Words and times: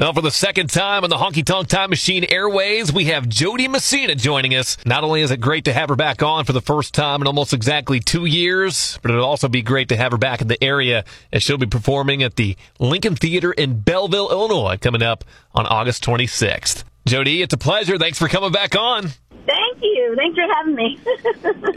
Well, 0.00 0.14
for 0.14 0.22
the 0.22 0.30
second 0.30 0.70
time 0.70 1.04
on 1.04 1.10
the 1.10 1.16
Honky 1.16 1.44
Tonk 1.44 1.68
Time 1.68 1.90
Machine 1.90 2.24
Airways, 2.30 2.90
we 2.90 3.04
have 3.04 3.28
Jo 3.28 3.58
Dee 3.58 3.68
Messina 3.68 4.14
joining 4.14 4.54
us. 4.54 4.78
Not 4.86 5.04
only 5.04 5.20
is 5.20 5.30
it 5.30 5.42
great 5.42 5.66
to 5.66 5.74
have 5.74 5.90
her 5.90 5.94
back 5.94 6.22
on 6.22 6.46
for 6.46 6.54
the 6.54 6.62
first 6.62 6.94
time 6.94 7.20
in 7.20 7.26
almost 7.26 7.52
exactly 7.52 8.00
two 8.00 8.24
years, 8.24 8.98
but 9.02 9.10
it'll 9.10 9.26
also 9.26 9.46
be 9.46 9.60
great 9.60 9.90
to 9.90 9.98
have 9.98 10.12
her 10.12 10.16
back 10.16 10.40
in 10.40 10.48
the 10.48 10.64
area 10.64 11.04
as 11.34 11.42
she'll 11.42 11.58
be 11.58 11.66
performing 11.66 12.22
at 12.22 12.36
the 12.36 12.56
Lincoln 12.78 13.14
Theater 13.14 13.52
in 13.52 13.80
Belleville, 13.80 14.30
Illinois, 14.30 14.78
coming 14.78 15.02
up 15.02 15.22
on 15.54 15.66
August 15.66 16.02
26th. 16.02 16.82
Jo 17.04 17.22
Dee, 17.22 17.42
it's 17.42 17.52
a 17.52 17.58
pleasure. 17.58 17.98
Thanks 17.98 18.18
for 18.18 18.26
coming 18.26 18.52
back 18.52 18.74
on. 18.74 19.02
Thank 19.02 19.82
you. 19.82 20.16
Thanks 20.16 20.38
for 20.38 20.46
having 20.54 20.76
me. 20.76 20.98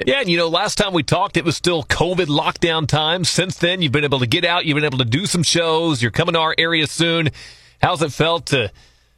yeah, 0.07 0.21
and 0.21 0.29
you 0.29 0.37
know, 0.37 0.47
last 0.47 0.77
time 0.77 0.93
we 0.93 1.03
talked, 1.03 1.35
it 1.35 1.43
was 1.43 1.57
still 1.57 1.83
COVID 1.83 2.27
lockdown 2.27 2.87
time. 2.87 3.25
Since 3.25 3.57
then, 3.57 3.81
you've 3.81 3.91
been 3.91 4.05
able 4.05 4.19
to 4.19 4.27
get 4.27 4.45
out, 4.45 4.65
you've 4.65 4.75
been 4.75 4.85
able 4.85 4.99
to 4.99 5.05
do 5.05 5.25
some 5.25 5.43
shows, 5.43 6.01
you're 6.01 6.09
coming 6.09 6.35
to 6.35 6.39
our 6.39 6.55
area 6.57 6.87
soon. 6.87 7.29
How's 7.83 8.01
it 8.01 8.13
felt 8.13 8.45
to 8.55 8.71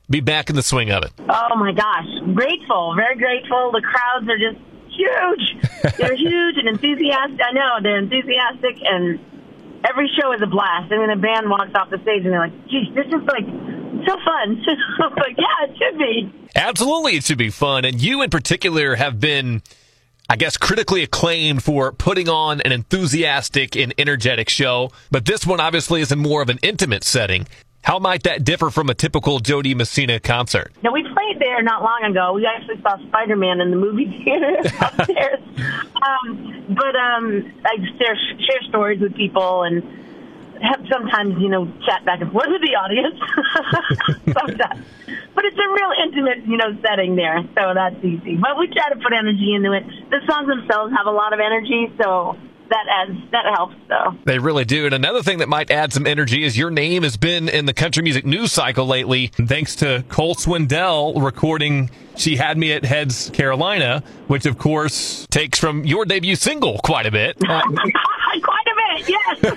be 0.09 0.21
back 0.21 0.49
in 0.49 0.55
the 0.55 0.63
swing 0.63 0.89
of 0.89 1.03
it? 1.03 1.11
Oh 1.19 1.55
my 1.55 1.71
gosh, 1.71 2.09
grateful, 2.33 2.95
very 2.97 3.15
grateful. 3.15 3.71
The 3.71 3.85
crowds 3.85 4.25
are 4.27 4.41
just 4.41 4.57
huge. 4.89 5.97
They're 5.97 6.15
huge 6.15 6.57
and 6.57 6.69
enthusiastic. 6.69 7.39
I 7.45 7.51
know 7.53 7.77
they're 7.83 7.99
enthusiastic, 7.99 8.81
and 8.81 9.19
every 9.87 10.09
show 10.19 10.33
is 10.33 10.41
a 10.41 10.47
blast. 10.47 10.91
I 10.91 10.97
mean, 10.97 11.11
a 11.11 11.15
band 11.15 11.47
walks 11.47 11.69
off 11.75 11.91
the 11.91 11.99
stage 12.01 12.25
and 12.25 12.33
they're 12.33 12.39
like, 12.39 12.67
"Geez, 12.67 12.89
this 12.95 13.05
is 13.05 13.21
like 13.29 13.45
so 14.07 14.17
fun." 14.25 14.65
Like, 15.15 15.37
"Yeah, 15.37 15.69
it 15.69 15.77
should 15.77 15.99
be." 15.99 16.49
Absolutely, 16.55 17.17
it 17.17 17.23
should 17.23 17.37
be 17.37 17.51
fun. 17.51 17.85
And 17.85 18.01
you, 18.01 18.23
in 18.23 18.31
particular, 18.31 18.95
have 18.95 19.19
been. 19.19 19.61
I 20.27 20.37
guess 20.37 20.57
critically 20.57 21.03
acclaimed 21.03 21.63
for 21.63 21.91
putting 21.91 22.27
on 22.27 22.59
an 22.61 22.71
enthusiastic 22.71 23.75
and 23.75 23.93
energetic 23.99 24.49
show, 24.49 24.89
but 25.11 25.25
this 25.25 25.45
one 25.45 25.59
obviously 25.59 26.01
is 26.01 26.11
in 26.11 26.17
more 26.17 26.41
of 26.41 26.49
an 26.49 26.57
intimate 26.63 27.03
setting. 27.03 27.45
How 27.85 27.99
might 27.99 28.23
that 28.23 28.43
differ 28.43 28.71
from 28.71 28.89
a 28.89 28.95
typical 28.95 29.37
Jo 29.37 29.61
Dee 29.61 29.75
Messina 29.75 30.19
concert? 30.19 30.73
Now, 30.81 30.91
we 30.91 31.03
played 31.03 31.37
there 31.37 31.61
not 31.61 31.83
long 31.83 32.01
ago. 32.09 32.33
We 32.33 32.43
actually 32.47 32.81
saw 32.81 32.97
Spider 33.09 33.35
Man 33.35 33.61
in 33.61 33.69
the 33.69 33.77
movie 33.77 34.09
theater 34.25 34.57
upstairs. 34.81 35.39
um, 36.01 36.65
but 36.69 36.95
um, 36.95 37.53
I 37.63 37.77
share, 37.99 38.17
share 38.41 38.61
stories 38.69 38.99
with 38.99 39.13
people 39.13 39.61
and 39.61 39.83
have 40.63 40.81
sometimes, 40.91 41.39
you 41.39 41.47
know, 41.47 41.71
chat 41.85 42.03
back 42.05 42.21
and 42.21 42.31
forth 42.31 42.47
with 42.49 42.65
the 42.65 42.73
audience. 42.73 43.21
sometimes. 44.33 44.83
But 45.35 45.45
it's 45.45 45.57
a 45.57 45.69
real 45.69 45.91
intimate, 46.07 46.47
you 46.47 46.57
know, 46.57 46.75
setting 46.81 47.15
there, 47.15 47.37
so 47.53 47.75
that's 47.75 48.03
easy. 48.03 48.35
But 48.35 48.57
we 48.57 48.65
try 48.65 48.89
to 48.89 48.95
put 48.95 49.13
energy 49.13 49.53
into 49.53 49.73
it. 49.73 49.85
The 50.09 50.25
songs 50.25 50.47
themselves 50.47 50.91
have 50.97 51.05
a 51.05 51.11
lot 51.11 51.33
of 51.33 51.39
energy, 51.39 51.93
so 52.01 52.35
that 52.69 52.85
adds 52.89 53.17
that 53.31 53.45
helps 53.55 53.75
though. 53.87 54.15
They 54.25 54.39
really 54.39 54.65
do. 54.65 54.85
And 54.85 54.93
another 54.93 55.21
thing 55.21 55.39
that 55.39 55.49
might 55.49 55.71
add 55.71 55.93
some 55.93 56.07
energy 56.07 56.43
is 56.43 56.57
your 56.57 56.71
name 56.71 57.03
has 57.03 57.17
been 57.17 57.49
in 57.49 57.65
the 57.65 57.73
country 57.73 58.03
music 58.03 58.25
news 58.25 58.51
cycle 58.51 58.85
lately, 58.85 59.27
thanks 59.27 59.75
to 59.77 60.03
Cole 60.09 60.35
Swindell 60.35 61.23
recording 61.23 61.89
"She 62.15 62.35
Had 62.35 62.57
Me 62.57 62.71
at 62.73 62.85
Heads 62.85 63.29
Carolina," 63.31 64.03
which 64.27 64.45
of 64.45 64.57
course 64.57 65.27
takes 65.29 65.59
from 65.59 65.85
your 65.85 66.05
debut 66.05 66.35
single 66.35 66.79
quite 66.79 67.05
a 67.05 67.11
bit. 67.11 67.37
quite 68.43 68.67
a 68.67 68.97
bit, 68.97 69.09
yes. 69.09 69.55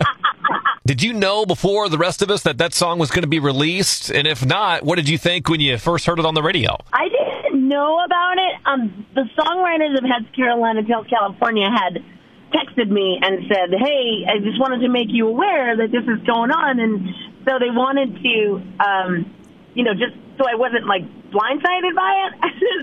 did 0.86 1.02
you 1.02 1.12
know 1.12 1.46
before 1.46 1.88
the 1.88 1.98
rest 1.98 2.22
of 2.22 2.30
us 2.30 2.42
that 2.42 2.58
that 2.58 2.74
song 2.74 2.98
was 2.98 3.10
going 3.10 3.22
to 3.22 3.28
be 3.28 3.38
released? 3.38 4.10
And 4.10 4.26
if 4.26 4.44
not, 4.44 4.82
what 4.82 4.96
did 4.96 5.08
you 5.08 5.18
think 5.18 5.48
when 5.48 5.60
you 5.60 5.78
first 5.78 6.06
heard 6.06 6.18
it 6.18 6.26
on 6.26 6.34
the 6.34 6.42
radio? 6.42 6.76
I 6.92 7.08
did 7.08 7.21
know 7.72 8.04
about 8.04 8.36
it. 8.36 8.54
Um, 8.66 9.06
the 9.14 9.24
songwriters 9.36 9.96
of 9.96 10.04
Heads 10.04 10.28
Carolina 10.36 10.84
Tails 10.84 11.06
California 11.08 11.68
had 11.68 12.04
texted 12.52 12.88
me 12.88 13.18
and 13.20 13.48
said, 13.48 13.72
"Hey, 13.72 14.26
I 14.28 14.38
just 14.38 14.60
wanted 14.60 14.80
to 14.80 14.88
make 14.88 15.08
you 15.08 15.28
aware 15.28 15.76
that 15.76 15.90
this 15.90 16.04
is 16.04 16.20
going 16.26 16.50
on," 16.50 16.78
and 16.78 17.08
so 17.46 17.58
they 17.58 17.70
wanted 17.70 18.22
to, 18.22 18.62
um, 18.78 19.34
you 19.74 19.84
know, 19.84 19.94
just 19.94 20.14
so 20.38 20.44
I 20.46 20.54
wasn't 20.54 20.86
like 20.86 21.02
blindsided 21.30 21.94
by 21.96 22.28
it. 22.28 22.32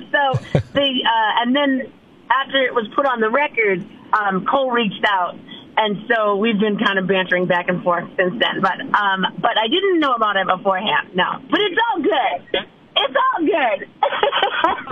so 0.13 0.61
they, 0.73 0.91
uh, 1.05 1.41
and 1.41 1.55
then 1.55 1.91
after 2.29 2.57
it 2.65 2.73
was 2.73 2.87
put 2.95 3.05
on 3.05 3.21
the 3.21 3.29
record, 3.29 3.85
um, 4.13 4.45
Cole 4.45 4.71
reached 4.71 5.05
out. 5.05 5.37
And 5.77 6.09
so 6.09 6.35
we've 6.35 6.59
been 6.59 6.77
kind 6.77 6.99
of 6.99 7.07
bantering 7.07 7.45
back 7.45 7.69
and 7.69 7.81
forth 7.83 8.09
since 8.17 8.33
then, 8.41 8.59
but 8.59 8.81
um, 8.81 9.23
but 9.39 9.55
I 9.57 9.69
didn't 9.69 10.01
know 10.01 10.13
about 10.13 10.35
it 10.35 10.45
beforehand. 10.45 11.15
No, 11.15 11.39
but 11.49 11.61
it's 11.61 11.77
all 11.87 12.01
good. 12.01 12.67
It's 12.95 13.15
all 13.15 13.45
good. 13.45 13.89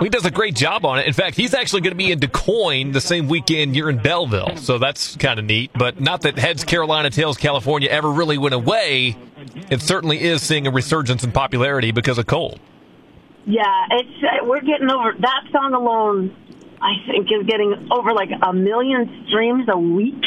he 0.00 0.08
does 0.08 0.24
a 0.24 0.30
great 0.30 0.54
job 0.54 0.84
on 0.84 0.98
it. 0.98 1.06
In 1.06 1.12
fact, 1.12 1.36
he's 1.36 1.54
actually 1.54 1.82
going 1.82 1.92
to 1.92 1.96
be 1.96 2.10
in 2.12 2.18
Du 2.18 2.28
Quoin 2.28 2.92
the 2.92 3.00
same 3.00 3.28
weekend 3.28 3.76
you're 3.76 3.90
in 3.90 3.98
Belleville, 3.98 4.56
so 4.56 4.78
that's 4.78 5.16
kind 5.16 5.38
of 5.38 5.44
neat. 5.44 5.70
But 5.74 6.00
not 6.00 6.22
that 6.22 6.38
Heads 6.38 6.64
Carolina 6.64 7.10
Tails 7.10 7.36
California 7.36 7.88
ever 7.88 8.10
really 8.10 8.38
went 8.38 8.54
away. 8.54 9.16
It 9.70 9.82
certainly 9.82 10.20
is 10.20 10.42
seeing 10.42 10.66
a 10.66 10.70
resurgence 10.70 11.24
in 11.24 11.32
popularity 11.32 11.90
because 11.90 12.18
of 12.18 12.26
Cole. 12.26 12.58
Yeah, 13.44 13.62
it's 13.90 14.24
uh, 14.24 14.44
we're 14.44 14.60
getting 14.60 14.90
over 14.90 15.14
that 15.18 15.44
song 15.50 15.72
alone. 15.74 16.36
I 16.80 16.94
think 17.06 17.28
is 17.32 17.46
getting 17.46 17.88
over 17.90 18.12
like 18.12 18.30
a 18.42 18.52
million 18.52 19.24
streams 19.26 19.68
a 19.68 19.78
week. 19.78 20.22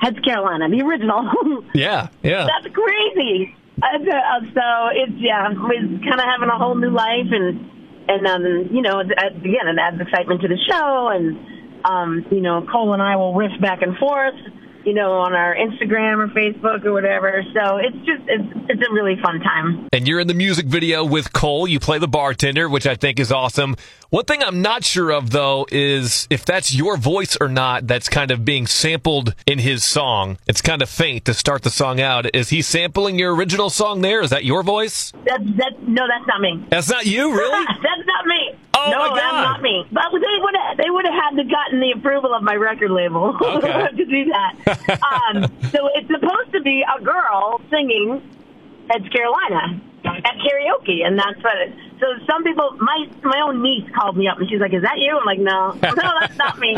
Heads 0.00 0.18
Carolina, 0.20 0.68
the 0.68 0.82
original. 0.82 1.64
yeah, 1.74 2.08
yeah. 2.22 2.46
That's 2.46 2.74
crazy. 2.74 3.54
Uh, 3.82 3.98
so 4.54 4.64
it's 4.92 5.16
yeah, 5.16 5.48
it's 5.50 6.04
kind 6.04 6.20
of 6.20 6.26
having 6.26 6.48
a 6.48 6.58
whole 6.58 6.74
new 6.74 6.90
life, 6.90 7.30
and 7.30 7.70
and 8.08 8.26
um, 8.26 8.68
you 8.74 8.82
know, 8.82 9.00
again, 9.00 9.68
it 9.68 9.78
adds 9.80 10.00
excitement 10.00 10.42
to 10.42 10.48
the 10.48 10.58
show, 10.68 11.08
and 11.08 11.38
um, 11.84 12.26
you 12.30 12.40
know, 12.40 12.66
Cole 12.70 12.92
and 12.92 13.02
I 13.02 13.16
will 13.16 13.34
riff 13.34 13.52
back 13.60 13.82
and 13.82 13.96
forth 13.96 14.34
you 14.88 14.94
know, 14.94 15.12
on 15.12 15.34
our 15.34 15.54
Instagram 15.54 16.16
or 16.16 16.28
Facebook 16.28 16.82
or 16.86 16.94
whatever. 16.94 17.44
So 17.52 17.76
it's 17.76 17.96
just 18.06 18.22
it's 18.26 18.70
it's 18.70 18.88
a 18.88 18.92
really 18.92 19.16
fun 19.22 19.40
time. 19.40 19.86
And 19.92 20.08
you're 20.08 20.18
in 20.18 20.28
the 20.28 20.34
music 20.34 20.64
video 20.64 21.04
with 21.04 21.34
Cole. 21.34 21.68
You 21.68 21.78
play 21.78 21.98
the 21.98 22.08
bartender, 22.08 22.70
which 22.70 22.86
I 22.86 22.94
think 22.94 23.20
is 23.20 23.30
awesome. 23.30 23.76
One 24.08 24.24
thing 24.24 24.42
I'm 24.42 24.62
not 24.62 24.84
sure 24.84 25.12
of 25.12 25.28
though 25.28 25.66
is 25.70 26.26
if 26.30 26.46
that's 26.46 26.74
your 26.74 26.96
voice 26.96 27.36
or 27.38 27.48
not. 27.48 27.86
That's 27.86 28.08
kind 28.08 28.30
of 28.30 28.44
being 28.44 28.66
sampled 28.66 29.34
in 29.46 29.58
his 29.58 29.84
song. 29.84 30.38
It's 30.46 30.62
kind 30.62 30.80
of 30.80 30.88
faint 30.88 31.26
to 31.26 31.34
start 31.34 31.62
the 31.62 31.70
song 31.70 32.00
out. 32.00 32.34
Is 32.34 32.48
he 32.48 32.62
sampling 32.62 33.18
your 33.18 33.34
original 33.34 33.68
song 33.68 34.00
there? 34.00 34.22
Is 34.22 34.30
that 34.30 34.46
your 34.46 34.62
voice? 34.62 35.12
That 35.26 35.40
that 35.58 35.82
no, 35.86 36.06
that's 36.08 36.26
not 36.26 36.40
me. 36.40 36.64
That's 36.70 36.88
not 36.88 37.04
you, 37.04 37.36
really? 37.36 37.66
that's. 37.82 38.07
Oh 38.78 38.90
no, 38.90 38.98
my 38.98 39.08
God. 39.08 39.16
that's 39.16 39.32
not 39.32 39.62
me. 39.62 39.86
But 39.90 40.02
they 40.12 40.38
would 40.38 40.54
have 40.54 40.76
they 40.76 40.90
would 40.90 41.04
have 41.04 41.14
had 41.14 41.36
to 41.36 41.44
gotten 41.44 41.80
the 41.80 41.92
approval 41.92 42.34
of 42.34 42.42
my 42.42 42.54
record 42.54 42.90
label 42.90 43.36
okay. 43.42 43.88
to 43.96 44.04
do 44.04 44.24
that. 44.26 45.00
um, 45.34 45.42
so 45.70 45.88
it's 45.94 46.06
supposed 46.06 46.52
to 46.52 46.60
be 46.62 46.84
a 46.84 47.02
girl 47.02 47.60
singing 47.70 48.22
at 48.90 49.12
Carolina 49.12 49.80
at 50.04 50.36
karaoke, 50.38 51.04
and 51.04 51.18
that's 51.18 51.42
what. 51.42 51.56
It, 51.58 51.72
so 52.00 52.06
some 52.30 52.44
people, 52.44 52.70
my 52.78 53.08
my 53.22 53.40
own 53.40 53.62
niece 53.62 53.88
called 53.94 54.16
me 54.16 54.28
up, 54.28 54.38
and 54.38 54.48
she's 54.48 54.60
like, 54.60 54.72
"Is 54.72 54.82
that 54.82 54.98
you?" 54.98 55.18
I'm 55.18 55.26
like, 55.26 55.38
"No, 55.38 55.72
no, 55.82 56.12
that's 56.20 56.36
not 56.36 56.58
me." 56.58 56.76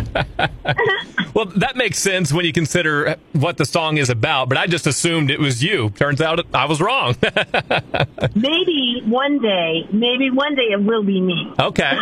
well, 1.34 1.44
that 1.56 1.76
makes 1.76 1.98
sense 1.98 2.32
when 2.32 2.44
you 2.44 2.52
consider 2.52 3.16
what 3.32 3.56
the 3.58 3.66
song 3.66 3.98
is 3.98 4.08
about. 4.08 4.48
But 4.48 4.58
I 4.58 4.66
just 4.66 4.86
assumed 4.86 5.30
it 5.30 5.38
was 5.38 5.62
you. 5.62 5.90
Turns 5.90 6.20
out 6.20 6.44
I 6.54 6.64
was 6.64 6.80
wrong. 6.80 7.16
maybe 8.34 9.02
one 9.04 9.40
day, 9.40 9.86
maybe 9.92 10.30
one 10.30 10.54
day 10.54 10.68
it 10.72 10.82
will 10.82 11.02
be 11.02 11.20
me. 11.20 11.52
Okay. 11.58 11.96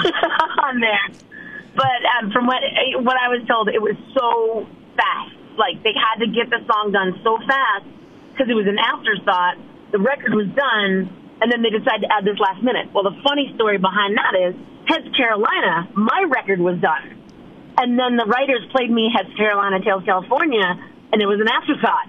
on 0.62 0.80
there, 0.80 1.08
but 1.74 2.22
um, 2.22 2.30
from 2.30 2.46
what 2.46 2.62
what 3.02 3.16
I 3.16 3.28
was 3.28 3.46
told, 3.48 3.68
it 3.68 3.82
was 3.82 3.96
so 4.14 4.66
fast. 4.96 5.34
Like 5.56 5.82
they 5.82 5.92
had 5.92 6.24
to 6.24 6.26
get 6.28 6.50
the 6.50 6.64
song 6.72 6.92
done 6.92 7.18
so 7.24 7.36
fast 7.38 7.84
because 8.30 8.48
it 8.48 8.54
was 8.54 8.68
an 8.68 8.78
afterthought. 8.78 9.58
The 9.90 9.98
record 9.98 10.34
was 10.34 10.48
done, 10.48 11.08
and 11.40 11.50
then 11.50 11.62
they 11.62 11.70
decided 11.70 12.06
to 12.06 12.12
add 12.12 12.24
this 12.24 12.38
last 12.38 12.62
minute. 12.62 12.92
Well, 12.92 13.04
the 13.04 13.16
funny 13.24 13.52
story 13.54 13.78
behind 13.78 14.16
that 14.16 14.34
is 14.36 14.54
Heads 14.86 15.14
Carolina, 15.16 15.88
my 15.94 16.24
record 16.28 16.60
was 16.60 16.78
done. 16.80 17.16
And 17.78 17.98
then 17.98 18.16
the 18.16 18.26
writers 18.26 18.66
played 18.72 18.90
me 18.90 19.10
Heads 19.14 19.34
Carolina, 19.36 19.80
Tails 19.82 20.04
California, 20.04 20.66
and 21.12 21.22
it 21.22 21.26
was 21.26 21.40
an 21.40 21.48
afterthought. 21.48 22.08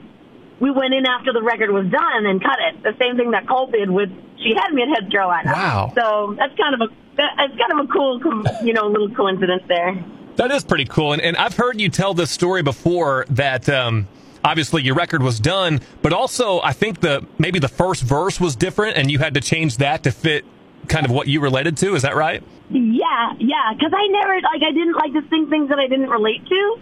We 0.59 0.71
went 0.71 0.93
in 0.93 1.05
after 1.05 1.31
the 1.31 1.41
record 1.41 1.71
was 1.71 1.87
done 1.87 2.25
and 2.25 2.43
cut 2.43 2.59
it. 2.59 2.83
The 2.83 2.95
same 2.99 3.15
thing 3.15 3.31
that 3.31 3.47
Cole 3.47 3.67
did 3.67 3.89
with 3.89 4.09
She 4.43 4.53
Had 4.55 4.73
Me 4.73 4.81
at 4.81 4.89
Heads 4.89 5.11
Carolina. 5.11 5.51
Wow. 5.53 5.93
So 5.95 6.35
that's 6.37 6.53
kind 6.57 6.75
of 6.75 6.81
a, 6.89 6.93
that's 7.15 7.55
kind 7.55 7.79
of 7.79 7.85
a 7.85 7.93
cool, 7.93 8.19
you 8.65 8.73
know, 8.73 8.87
little 8.87 9.09
coincidence 9.15 9.63
there. 9.67 10.03
That 10.35 10.51
is 10.51 10.63
pretty 10.63 10.85
cool. 10.85 11.13
And, 11.13 11.21
and 11.21 11.37
I've 11.37 11.55
heard 11.55 11.79
you 11.79 11.89
tell 11.89 12.13
this 12.13 12.31
story 12.31 12.61
before 12.61 13.25
that, 13.29 13.69
um, 13.69 14.07
obviously 14.43 14.83
your 14.83 14.95
record 14.95 15.23
was 15.23 15.39
done, 15.39 15.81
but 16.01 16.13
also 16.13 16.61
I 16.61 16.73
think 16.73 17.01
the 17.01 17.25
maybe 17.37 17.59
the 17.59 17.67
first 17.67 18.03
verse 18.03 18.39
was 18.39 18.55
different, 18.55 18.97
and 18.97 19.11
you 19.11 19.19
had 19.19 19.33
to 19.35 19.41
change 19.41 19.77
that 19.77 20.03
to 20.03 20.11
fit 20.11 20.45
kind 20.87 21.05
of 21.05 21.11
what 21.11 21.27
you 21.27 21.41
related 21.41 21.77
to. 21.77 21.95
Is 21.95 22.01
that 22.03 22.15
right? 22.15 22.43
Yeah, 22.69 23.33
yeah. 23.39 23.73
Because 23.73 23.93
I 23.95 24.07
never 24.07 24.35
like 24.35 24.61
I 24.61 24.71
didn't 24.71 24.95
like 24.95 25.13
to 25.13 25.21
sing 25.29 25.49
things 25.49 25.69
that 25.69 25.79
I 25.79 25.87
didn't 25.87 26.09
relate 26.09 26.45
to, 26.47 26.79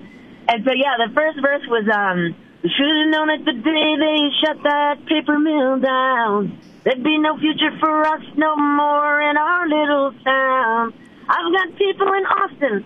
and 0.50 0.63
so 0.65 0.71
yeah, 0.74 0.95
the 1.06 1.13
first 1.13 1.39
verse 1.42 1.63
was 1.68 1.88
um. 1.94 2.36
Should 2.63 2.89
have 2.89 3.09
known 3.12 3.30
it 3.30 3.45
the 3.45 3.54
day 3.54 3.95
they 4.01 4.30
shut 4.44 4.57
that 4.63 5.06
paper 5.06 5.38
mill 5.38 5.80
down. 5.80 6.59
There'd 6.83 7.04
be 7.04 7.19
no 7.19 7.38
future 7.38 7.71
for 7.80 8.04
us 8.04 8.24
no 8.36 8.56
more 8.56 9.21
in 9.21 9.38
our 9.38 9.69
little 9.69 10.12
town. 10.24 10.94
I've 11.30 11.54
got 11.54 11.77
people 11.77 12.07
in 12.07 12.25
Austin 12.25 12.86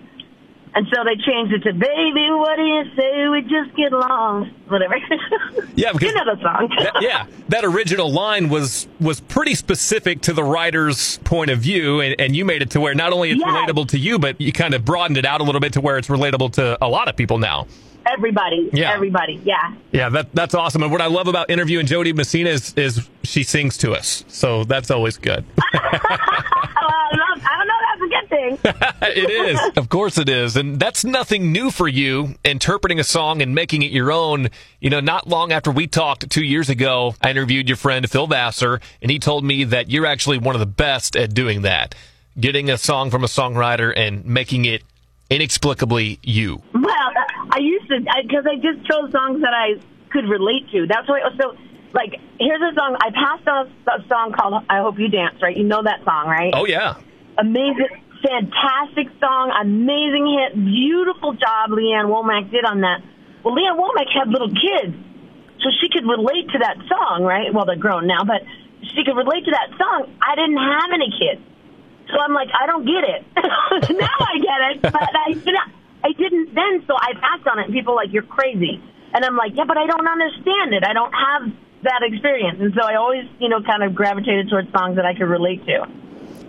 And 0.74 0.86
so 0.90 1.04
they 1.04 1.16
changed 1.16 1.52
it 1.52 1.62
to 1.64 1.72
"Baby, 1.74 2.28
what 2.30 2.56
do 2.56 2.62
you 2.62 2.84
say 2.96 3.28
we 3.28 3.42
just 3.42 3.76
get 3.76 3.92
along?" 3.92 4.50
Whatever. 4.68 4.96
Yeah, 5.74 5.92
because 5.92 6.00
you 6.08 6.14
know 6.14 6.34
the 6.34 6.40
song. 6.40 6.70
that, 6.78 6.92
yeah, 7.02 7.26
that 7.50 7.64
original 7.64 8.10
line 8.10 8.48
was 8.48 8.88
was 8.98 9.20
pretty 9.20 9.54
specific 9.54 10.22
to 10.22 10.32
the 10.32 10.42
writer's 10.42 11.18
point 11.24 11.50
of 11.50 11.58
view, 11.58 12.00
and, 12.00 12.18
and 12.18 12.34
you 12.34 12.46
made 12.46 12.62
it 12.62 12.70
to 12.70 12.80
where 12.80 12.94
not 12.94 13.12
only 13.12 13.30
it's 13.32 13.40
Yes. 13.40 13.48
relatable 13.48 13.88
to 13.88 13.98
you, 13.98 14.18
but 14.18 14.40
you 14.40 14.50
kind 14.50 14.72
of 14.72 14.82
broadened 14.84 15.18
it 15.18 15.26
out 15.26 15.42
a 15.42 15.44
little 15.44 15.60
bit 15.60 15.74
to 15.74 15.82
where 15.82 15.98
it's 15.98 16.08
relatable 16.08 16.52
to 16.54 16.78
a 16.82 16.88
lot 16.88 17.06
of 17.06 17.16
people 17.16 17.36
now. 17.36 17.66
Everybody. 18.06 18.70
Yeah. 18.72 18.92
Everybody. 18.94 19.40
Yeah. 19.44 19.74
Yeah, 19.92 20.08
that 20.08 20.34
that's 20.34 20.54
awesome. 20.54 20.82
And 20.82 20.90
what 20.90 21.02
I 21.02 21.06
love 21.06 21.28
about 21.28 21.50
interviewing 21.50 21.84
Jo 21.86 22.02
Dee 22.02 22.14
Messina 22.14 22.48
is 22.48 22.72
is 22.78 23.08
she 23.24 23.42
sings 23.42 23.76
to 23.78 23.92
us, 23.92 24.24
so 24.26 24.64
that's 24.64 24.90
always 24.90 25.18
good. 25.18 25.44
thing. 28.32 28.58
it 29.02 29.30
is. 29.30 29.60
Of 29.76 29.88
course 29.88 30.18
it 30.18 30.28
is. 30.28 30.56
And 30.56 30.80
that's 30.80 31.04
nothing 31.04 31.52
new 31.52 31.70
for 31.70 31.86
you, 31.86 32.34
interpreting 32.44 32.98
a 32.98 33.04
song 33.04 33.42
and 33.42 33.54
making 33.54 33.82
it 33.82 33.92
your 33.92 34.10
own. 34.10 34.48
You 34.80 34.90
know, 34.90 35.00
not 35.00 35.28
long 35.28 35.52
after 35.52 35.70
we 35.70 35.86
talked 35.86 36.28
two 36.30 36.44
years 36.44 36.68
ago, 36.68 37.14
I 37.20 37.30
interviewed 37.30 37.68
your 37.68 37.76
friend 37.76 38.08
Phil 38.10 38.26
Vassar, 38.26 38.80
and 39.00 39.10
he 39.10 39.18
told 39.18 39.44
me 39.44 39.64
that 39.64 39.90
you're 39.90 40.06
actually 40.06 40.38
one 40.38 40.54
of 40.54 40.60
the 40.60 40.66
best 40.66 41.14
at 41.16 41.34
doing 41.34 41.62
that. 41.62 41.94
Getting 42.38 42.70
a 42.70 42.78
song 42.78 43.10
from 43.10 43.24
a 43.24 43.28
songwriter 43.28 43.92
and 43.94 44.24
making 44.24 44.64
it 44.64 44.82
inexplicably 45.30 46.18
you. 46.22 46.62
Well, 46.74 46.84
uh, 46.84 47.46
I 47.50 47.58
used 47.58 47.88
to 47.88 48.00
because 48.00 48.46
I, 48.46 48.56
just 48.56 48.86
chose 48.88 49.12
songs 49.12 49.42
that 49.42 49.52
I 49.52 49.80
could 50.10 50.24
relate 50.28 50.70
to. 50.72 50.86
That's 50.86 51.08
why. 51.08 51.20
So, 51.38 51.56
like, 51.92 52.18
here's 52.40 52.60
a 52.60 52.74
song 52.74 52.96
I 53.00 53.10
passed 53.10 53.46
on 53.48 53.66
a, 53.66 53.90
a 53.90 54.08
song 54.08 54.32
called 54.32 54.64
"I 54.68 54.80
Hope 54.80 54.98
You 54.98 55.08
Dance." 55.08 55.40
Right? 55.42 55.56
You 55.56 55.64
know 55.64 55.82
that 55.82 56.04
song, 56.04 56.26
right? 56.26 56.52
Oh, 56.54 56.64
yeah. 56.64 56.96
Amazing, 57.38 58.01
fantastic 58.22 59.10
song, 59.18 59.50
amazing 59.50 60.26
hit, 60.30 60.54
beautiful 60.54 61.34
job 61.34 61.70
Lee 61.70 61.92
Ann 61.92 62.06
Womack 62.06 62.50
did 62.50 62.64
on 62.64 62.80
that. 62.80 63.02
Well, 63.44 63.54
Lee 63.54 63.66
Ann 63.66 63.76
Womack 63.76 64.08
had 64.14 64.30
little 64.30 64.48
kids, 64.48 64.94
so 65.58 65.68
she 65.82 65.90
could 65.90 66.06
relate 66.06 66.48
to 66.54 66.58
that 66.62 66.78
song, 66.88 67.26
right? 67.26 67.52
Well, 67.52 67.66
they're 67.66 67.76
grown 67.76 68.06
now, 68.06 68.24
but 68.24 68.42
she 68.94 69.02
could 69.04 69.18
relate 69.18 69.44
to 69.44 69.52
that 69.52 69.74
song. 69.76 70.14
I 70.22 70.34
didn't 70.38 70.58
have 70.58 70.90
any 70.94 71.10
kids. 71.10 71.42
So 72.10 72.18
I'm 72.18 72.34
like, 72.34 72.50
I 72.54 72.66
don't 72.66 72.86
get 72.86 73.02
it. 73.02 73.20
now 73.98 74.18
I 74.18 74.34
get 74.38 74.60
it, 74.70 74.76
but 74.82 75.10
I 75.14 75.32
didn't, 75.34 75.68
I 76.02 76.10
didn't 76.12 76.54
then. 76.54 76.84
So 76.86 76.94
I 76.94 77.14
passed 77.14 77.46
on 77.46 77.58
it. 77.58 77.66
And 77.66 77.74
people 77.74 77.94
are 77.94 78.04
like, 78.04 78.12
you're 78.12 78.26
crazy, 78.26 78.82
and 79.14 79.24
I'm 79.24 79.36
like, 79.36 79.52
yeah, 79.54 79.64
but 79.66 79.76
I 79.76 79.86
don't 79.86 80.06
understand 80.06 80.74
it. 80.74 80.84
I 80.86 80.92
don't 80.92 81.12
have 81.12 81.42
that 81.82 82.02
experience, 82.06 82.58
and 82.60 82.72
so 82.74 82.86
I 82.86 82.94
always, 82.94 83.26
you 83.40 83.48
know, 83.48 83.62
kind 83.62 83.82
of 83.82 83.94
gravitated 83.94 84.48
towards 84.50 84.70
songs 84.70 84.96
that 84.96 85.04
I 85.04 85.14
could 85.14 85.26
relate 85.26 85.66
to. 85.66 86.01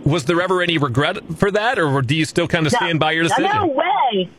Was 0.04 0.24
there 0.26 0.40
ever 0.40 0.62
any 0.62 0.78
regret 0.78 1.18
for 1.36 1.50
that, 1.50 1.78
or 1.78 2.02
do 2.02 2.14
you 2.14 2.24
still 2.24 2.46
kind 2.46 2.66
of 2.66 2.72
stand 2.72 3.00
by 3.00 3.12
your 3.12 3.24
decision? 3.24 3.50
No 3.50 3.66
way. 3.66 4.30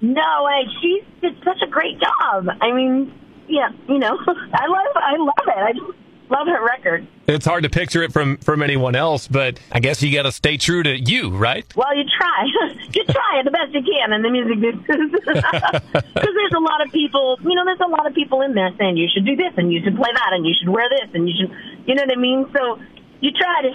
No 0.00 0.44
way. 0.44 0.66
She 0.80 1.02
did 1.20 1.36
such 1.44 1.62
a 1.62 1.68
great 1.68 1.98
job. 2.00 2.48
I 2.60 2.72
mean, 2.72 3.12
yeah, 3.48 3.70
you 3.88 3.98
know, 3.98 4.18
I 4.26 4.66
love, 4.66 4.96
I 4.96 5.16
love 5.16 5.34
it. 5.46 5.56
I 5.56 5.72
just 5.72 5.98
love 6.30 6.46
her 6.46 6.64
record. 6.64 7.06
It's 7.26 7.46
hard 7.46 7.62
to 7.62 7.70
picture 7.70 8.02
it 8.02 8.12
from 8.12 8.36
from 8.38 8.62
anyone 8.62 8.94
else, 8.94 9.28
but 9.28 9.58
I 9.72 9.80
guess 9.80 10.02
you 10.02 10.12
got 10.12 10.24
to 10.24 10.32
stay 10.32 10.56
true 10.56 10.82
to 10.82 10.98
you, 10.98 11.30
right? 11.30 11.64
Well, 11.76 11.96
you 11.96 12.04
try. 12.18 12.46
you 12.92 13.04
try 13.04 13.42
the 13.44 13.50
best 13.50 13.72
you 13.72 13.82
can 13.82 14.12
in 14.12 14.22
the 14.22 14.30
music 14.30 14.60
business. 14.60 14.84
Because 15.24 16.12
there's 16.14 16.56
a 16.56 16.60
lot 16.60 16.84
of 16.84 16.92
people, 16.92 17.38
you 17.42 17.54
know, 17.54 17.64
there's 17.64 17.80
a 17.80 17.88
lot 17.88 18.06
of 18.06 18.14
people 18.14 18.42
in 18.42 18.54
there 18.54 18.70
saying 18.78 18.96
you 18.96 19.08
should 19.12 19.24
do 19.24 19.36
this 19.36 19.52
and 19.56 19.72
you 19.72 19.80
should 19.82 19.96
play 19.96 20.10
that 20.12 20.32
and 20.32 20.44
you 20.46 20.54
should 20.58 20.68
wear 20.68 20.88
this 20.88 21.08
and 21.14 21.28
you 21.28 21.34
should, 21.38 21.50
you 21.86 21.94
know 21.94 22.02
what 22.02 22.12
I 22.12 22.20
mean? 22.20 22.46
So 22.52 22.78
you 23.20 23.30
try 23.30 23.62
to, 23.62 23.70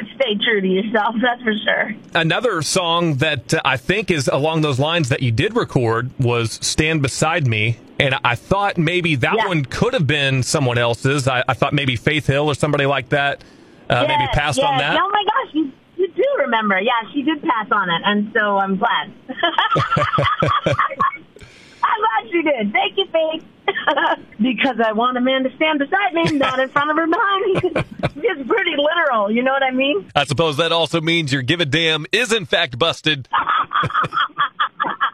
to 0.00 0.14
stay 0.14 0.34
true 0.44 0.60
to 0.60 0.66
yourself, 0.66 1.14
that's 1.22 1.42
for 1.42 1.52
sure. 1.64 1.94
Another 2.14 2.62
song 2.62 3.16
that 3.16 3.54
uh, 3.54 3.60
I 3.64 3.76
think 3.76 4.10
is 4.10 4.28
along 4.28 4.62
those 4.62 4.78
lines 4.78 5.08
that 5.08 5.22
you 5.22 5.30
did 5.32 5.56
record 5.56 6.10
was 6.18 6.52
"Stand 6.62 7.02
Beside 7.02 7.46
Me," 7.46 7.78
and 7.98 8.14
I 8.24 8.34
thought 8.34 8.78
maybe 8.78 9.14
that 9.16 9.34
Yeah. 9.36 9.46
one 9.48 9.64
could 9.64 9.94
have 9.94 10.06
been 10.06 10.42
someone 10.42 10.78
else's. 10.78 11.26
I, 11.28 11.42
I 11.48 11.54
thought 11.54 11.72
maybe 11.72 11.96
Faith 11.96 12.26
Hill 12.26 12.48
or 12.48 12.54
somebody 12.54 12.86
like 12.86 13.08
that 13.10 13.42
uh, 13.90 14.04
maybe 14.06 14.26
passed 14.32 14.58
yes. 14.58 14.66
on 14.66 14.78
that. 14.78 14.98
Oh 15.00 15.08
my 15.10 15.24
gosh, 15.24 15.54
you, 15.54 15.72
you 15.96 16.08
do 16.08 16.24
remember. 16.40 16.80
Yeah, 16.80 16.92
she 17.12 17.22
did 17.22 17.42
pass 17.42 17.66
on 17.70 17.88
it, 17.90 18.02
and 18.04 18.32
so 18.34 18.58
I'm 18.58 18.76
glad. 18.76 19.12
I'm 21.82 22.00
glad 22.00 22.30
she 22.30 22.42
did. 22.42 22.72
Thank 22.72 22.96
you, 22.98 23.06
Faith. 23.06 23.44
because 24.40 24.76
I 24.84 24.92
want 24.92 25.16
a 25.16 25.20
man 25.20 25.44
to 25.44 25.54
stand 25.56 25.78
beside 25.78 26.14
me, 26.14 26.24
not 26.38 26.58
in 26.60 26.68
front 26.68 26.90
of 26.90 26.96
her 26.96 27.06
behind 27.06 27.44
me. 27.44 27.60
it's 28.28 28.48
pretty 28.48 28.74
literal, 28.76 29.30
you 29.30 29.42
know 29.42 29.52
what 29.52 29.62
I 29.62 29.70
mean? 29.70 30.10
I 30.14 30.24
suppose 30.24 30.56
that 30.58 30.72
also 30.72 31.00
means 31.00 31.32
your 31.32 31.42
give 31.42 31.60
a 31.60 31.64
damn 31.66 32.06
is 32.12 32.32
in 32.32 32.44
fact 32.46 32.78
busted, 32.78 33.28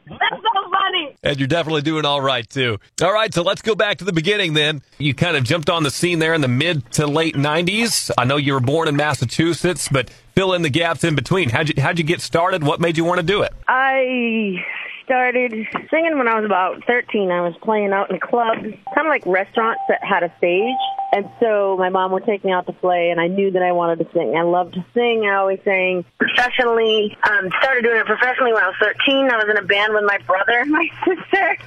That's 0.07 0.43
so 0.43 0.71
funny. 0.71 1.17
and 1.23 1.39
you're 1.39 1.49
definitely 1.49 1.83
doing 1.83 2.05
all 2.05 2.21
right 2.21 2.49
too. 2.49 2.79
All 3.03 3.13
right, 3.13 3.33
so 3.33 3.43
let's 3.43 3.63
go 3.63 3.75
back 3.75 3.99
to 3.99 4.05
the 4.05 4.13
beginning 4.13 4.53
then. 4.55 4.83
You 4.99 5.15
kind 5.15 5.37
of 5.37 5.45
jumped 5.45 5.69
on 5.71 5.83
the 5.83 5.91
scene 5.91 6.19
there 6.19 6.35
in 6.35 6.41
the 6.41 6.49
mid 6.49 6.91
to 6.93 7.07
late 7.07 7.35
'90s. 7.35 8.11
I 8.17 8.25
know 8.25 8.37
you 8.37 8.53
were 8.53 8.61
born 8.61 8.87
in 8.89 8.97
Massachusetts, 8.97 9.89
but 9.91 10.11
fill 10.35 10.53
in 10.53 10.63
the 10.63 10.71
gaps 10.71 11.03
in 11.05 11.15
between. 11.15 11.49
How'd 11.49 11.71
you 11.71 11.83
how'd 11.83 11.99
you 11.99 12.05
get 12.05 12.21
started? 12.21 12.63
What 12.63 12.81
made 12.81 12.97
you 12.97 13.05
want 13.05 13.21
to 13.21 13.27
do 13.27 13.43
it? 13.43 13.53
I 13.67 14.63
started 15.05 15.53
singing 15.91 16.19
when 16.19 16.29
I 16.29 16.35
was 16.37 16.45
about 16.45 16.85
13. 16.87 17.31
I 17.31 17.41
was 17.43 17.55
playing 17.63 17.93
out 17.93 18.11
in 18.11 18.19
clubs, 18.19 18.63
kind 18.63 19.07
of 19.07 19.11
like 19.11 19.25
restaurants 19.27 19.83
that 19.89 20.03
had 20.03 20.23
a 20.23 20.33
stage. 20.39 20.81
And 21.13 21.31
so 21.39 21.77
my 21.79 21.91
mom 21.91 22.13
would 22.13 22.25
take 22.25 22.45
me 22.45 22.51
out 22.51 22.67
to 22.67 22.73
play, 22.73 23.11
and 23.11 23.21
I 23.21 23.29
knew 23.29 23.53
that 23.53 23.63
I 23.63 23.73
wanted 23.73 24.01
to 24.01 24.13
sing. 24.13 24.35
I 24.37 24.43
loved 24.43 24.75
to 24.75 24.85
sing. 24.95 25.25
I 25.27 25.37
always 25.37 25.61
sang 25.65 26.05
professionally. 26.19 27.17
Um, 27.23 27.51
started 27.61 27.85
doing 27.85 28.01
it 28.01 28.07
professionally 28.07 28.53
when 28.53 28.65
I 28.65 28.69
was 28.69 28.77
13. 28.81 29.31
I 29.31 29.37
was 29.37 29.47
in 29.49 29.57
a 29.57 29.67
band 29.67 29.95
with 29.95 30.05
my 30.05 30.19
brother 30.27 30.59
and 30.59 30.71
my 30.71 30.89
sister. 31.05 31.59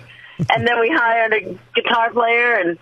And 0.53 0.67
then 0.67 0.79
we 0.79 0.89
hired 0.89 1.33
a 1.33 1.57
guitar 1.75 2.11
player, 2.11 2.55
and 2.55 2.77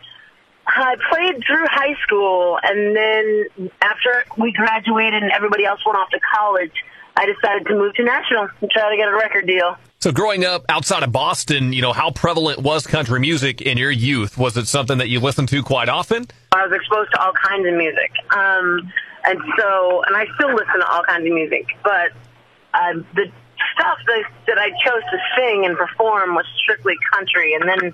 I 0.68 0.96
played 1.10 1.44
through 1.46 1.66
high 1.70 1.96
school. 2.04 2.58
And 2.64 2.96
then 2.96 3.70
after 3.82 4.26
we 4.38 4.52
graduated 4.52 5.22
and 5.22 5.32
everybody 5.32 5.66
else 5.66 5.82
went 5.86 5.98
off 5.98 6.10
to 6.10 6.20
college, 6.20 6.74
I 7.18 7.28
decided 7.28 7.68
to 7.68 7.76
move 7.76 7.94
to 7.96 8.04
Nashville 8.04 8.50
and 8.60 8.72
try 8.72 8.90
to 8.90 8.98
get 8.98 9.08
a 9.08 9.16
record 9.16 9.48
deal. 9.48 9.78
So 10.06 10.12
growing 10.12 10.46
up 10.46 10.66
outside 10.70 11.02
of 11.02 11.12
Boston, 11.12 11.74
you 11.74 11.82
know, 11.82 11.92
how 11.92 12.12
prevalent 12.12 12.60
was 12.60 12.86
country 12.86 13.20
music 13.20 13.60
in 13.60 13.76
your 13.76 13.90
youth? 13.90 14.38
Was 14.38 14.56
it 14.56 14.68
something 14.68 15.00
that 15.00 15.10
you 15.10 15.20
listened 15.20 15.50
to 15.50 15.64
quite 15.64 15.90
often? 15.90 16.28
I 16.52 16.68
was 16.68 16.76
exposed 16.76 17.10
to 17.14 17.20
all 17.20 17.34
kinds 17.34 17.68
of 17.68 17.74
music. 17.74 18.12
Um, 18.30 18.94
and 19.24 19.40
so, 19.58 20.04
and 20.06 20.16
I 20.16 20.28
still 20.36 20.54
listen 20.54 20.80
to 20.80 20.88
all 20.88 21.02
kinds 21.06 21.26
of 21.26 21.34
music, 21.34 21.66
but 21.84 22.12
uh, 22.76 23.02
the 23.16 23.32
stuff 23.74 23.98
that, 24.06 24.24
that 24.46 24.60
I 24.60 24.70
chose 24.86 25.02
to 25.10 25.18
sing 25.36 25.66
and 25.66 25.76
perform 25.76 26.36
was 26.36 26.46
strictly 26.62 26.94
country. 27.12 27.56
And 27.56 27.68
then 27.68 27.86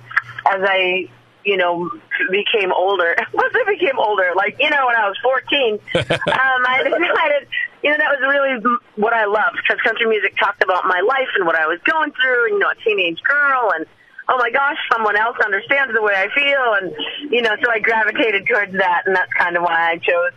as 0.51 0.61
I, 0.67 1.07
you 1.45 1.55
know, 1.55 1.91
became 2.29 2.73
older, 2.73 3.15
once 3.33 3.53
I 3.55 3.63
became 3.71 3.97
older, 3.97 4.33
like, 4.35 4.57
you 4.59 4.69
know, 4.69 4.85
when 4.85 4.97
I 4.97 5.07
was 5.07 5.17
14, 5.23 5.79
um, 5.95 6.19
I 6.27 6.83
decided, 6.83 7.47
you 7.83 7.89
know, 7.89 7.97
that 7.97 8.09
was 8.13 8.21
really 8.21 8.77
what 8.95 9.13
I 9.13 9.25
loved 9.25 9.57
because 9.61 9.81
country 9.81 10.05
music 10.07 10.37
talked 10.37 10.63
about 10.63 10.85
my 10.85 11.01
life 11.01 11.29
and 11.35 11.45
what 11.45 11.55
I 11.55 11.67
was 11.67 11.79
going 11.85 12.11
through, 12.11 12.45
and, 12.45 12.53
you 12.53 12.59
know, 12.59 12.69
a 12.69 12.79
teenage 12.83 13.21
girl 13.23 13.71
and, 13.75 13.85
oh 14.29 14.37
my 14.37 14.49
gosh, 14.51 14.77
someone 14.91 15.17
else 15.17 15.37
understands 15.43 15.93
the 15.93 16.01
way 16.01 16.13
I 16.15 16.27
feel, 16.33 16.73
and 16.79 17.31
you 17.31 17.41
know, 17.41 17.55
so 17.61 17.69
I 17.69 17.79
gravitated 17.79 18.47
towards 18.47 18.71
that, 18.73 19.03
and 19.05 19.15
that's 19.15 19.31
kind 19.33 19.57
of 19.57 19.63
why 19.63 19.91
I 19.91 19.97
chose 19.97 20.31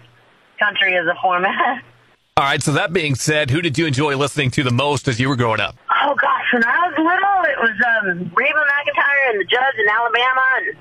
country 0.59 0.97
as 0.97 1.07
a 1.07 1.15
format. 1.21 1.83
All 2.37 2.43
right. 2.43 2.61
So 2.61 2.73
that 2.73 2.93
being 2.93 3.15
said, 3.15 3.51
who 3.51 3.63
did 3.63 3.79
you 3.79 3.87
enjoy 3.87 4.17
listening 4.17 4.51
to 4.53 4.65
the 4.65 4.73
most 4.73 5.07
as 5.07 5.21
you 5.21 5.29
were 5.29 5.37
growing 5.37 5.61
up? 5.61 5.77
Oh 5.89 6.17
gosh, 6.17 6.53
when 6.53 6.65
I 6.65 6.89
was 6.89 6.95
little, 6.99 7.39
it 7.47 7.59
was 7.63 7.77
um, 7.79 8.33
Reba 8.35 8.59
McEntire 8.59 9.31
and 9.31 9.41
the 9.41 9.45
Judds 9.45 9.79
in 9.79 9.89
Alabama, 9.89 10.43
and 10.57 10.77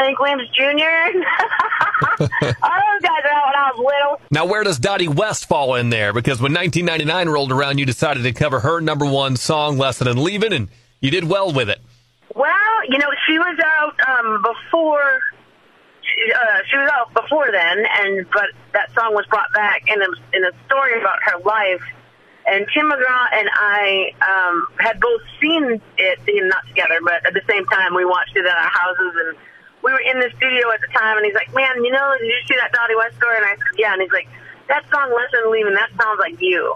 Hank 0.00 0.18
Williams 0.18 0.48
Jr. 0.56 0.64
all 2.20 2.80
those 2.80 3.02
guys 3.02 3.22
are 3.24 3.32
out 3.32 3.46
when 3.46 3.54
I 3.54 3.70
was 3.74 3.78
little. 3.78 4.20
Now, 4.30 4.46
where 4.46 4.64
does 4.64 4.78
Dottie 4.78 5.08
West 5.08 5.46
fall 5.46 5.74
in 5.74 5.90
there? 5.90 6.12
Because 6.12 6.40
when 6.40 6.54
1999 6.54 7.28
rolled 7.28 7.52
around, 7.52 7.78
you 7.78 7.86
decided 7.86 8.22
to 8.22 8.32
cover 8.32 8.60
her 8.60 8.80
number 8.80 9.04
one 9.04 9.36
song, 9.36 9.76
"Lesson 9.76 10.08
in 10.08 10.22
Leaving," 10.22 10.52
and 10.52 10.68
you 11.00 11.10
did 11.10 11.24
well 11.24 11.52
with 11.52 11.68
it. 11.68 11.80
Well, 12.34 12.84
you 12.88 12.98
know, 12.98 13.10
she 13.26 13.38
was 13.38 13.58
out 13.62 13.94
um, 14.08 14.42
before. 14.42 15.20
Uh, 16.34 16.58
she 16.68 16.76
was 16.76 16.90
out 16.92 17.12
before 17.14 17.48
then, 17.52 17.84
and 18.00 18.26
but 18.32 18.48
that 18.72 18.92
song 18.94 19.14
was 19.14 19.26
brought 19.26 19.52
back 19.52 19.82
in 19.86 20.00
a 20.00 20.08
in 20.32 20.44
a 20.44 20.52
story 20.66 20.98
about 20.98 21.18
her 21.24 21.38
life. 21.44 21.82
And 22.46 22.66
Tim 22.72 22.90
McGraw 22.90 23.26
and 23.32 23.48
I 23.54 24.12
um, 24.24 24.66
had 24.78 24.98
both 24.98 25.20
seen 25.40 25.80
it, 25.98 26.18
not 26.48 26.66
together, 26.68 26.98
but 27.04 27.26
at 27.26 27.34
the 27.34 27.42
same 27.48 27.66
time, 27.66 27.94
we 27.94 28.04
watched 28.04 28.34
it 28.34 28.44
at 28.44 28.56
our 28.56 28.70
houses, 28.70 29.12
and 29.26 29.36
we 29.82 29.92
were 29.92 30.00
in 30.00 30.18
the 30.20 30.30
studio 30.36 30.70
at 30.72 30.80
the 30.80 30.90
time. 30.92 31.16
And 31.16 31.24
he's 31.26 31.34
like, 31.34 31.52
"Man, 31.54 31.84
you 31.84 31.92
know, 31.92 32.14
did 32.18 32.26
you 32.26 32.40
see 32.48 32.56
that 32.56 32.72
Dottie 32.72 32.96
West 32.96 33.16
story?" 33.16 33.36
And 33.36 33.46
I 33.46 33.56
said, 33.56 33.74
"Yeah." 33.78 33.92
And 33.92 34.02
he's 34.02 34.12
like, 34.12 34.28
"That 34.68 34.84
song, 34.90 35.12
Lesson 35.12 35.46
in 35.46 35.52
Leaving, 35.52 35.74
that 35.74 35.90
sounds 36.00 36.18
like 36.20 36.40
you." 36.40 36.74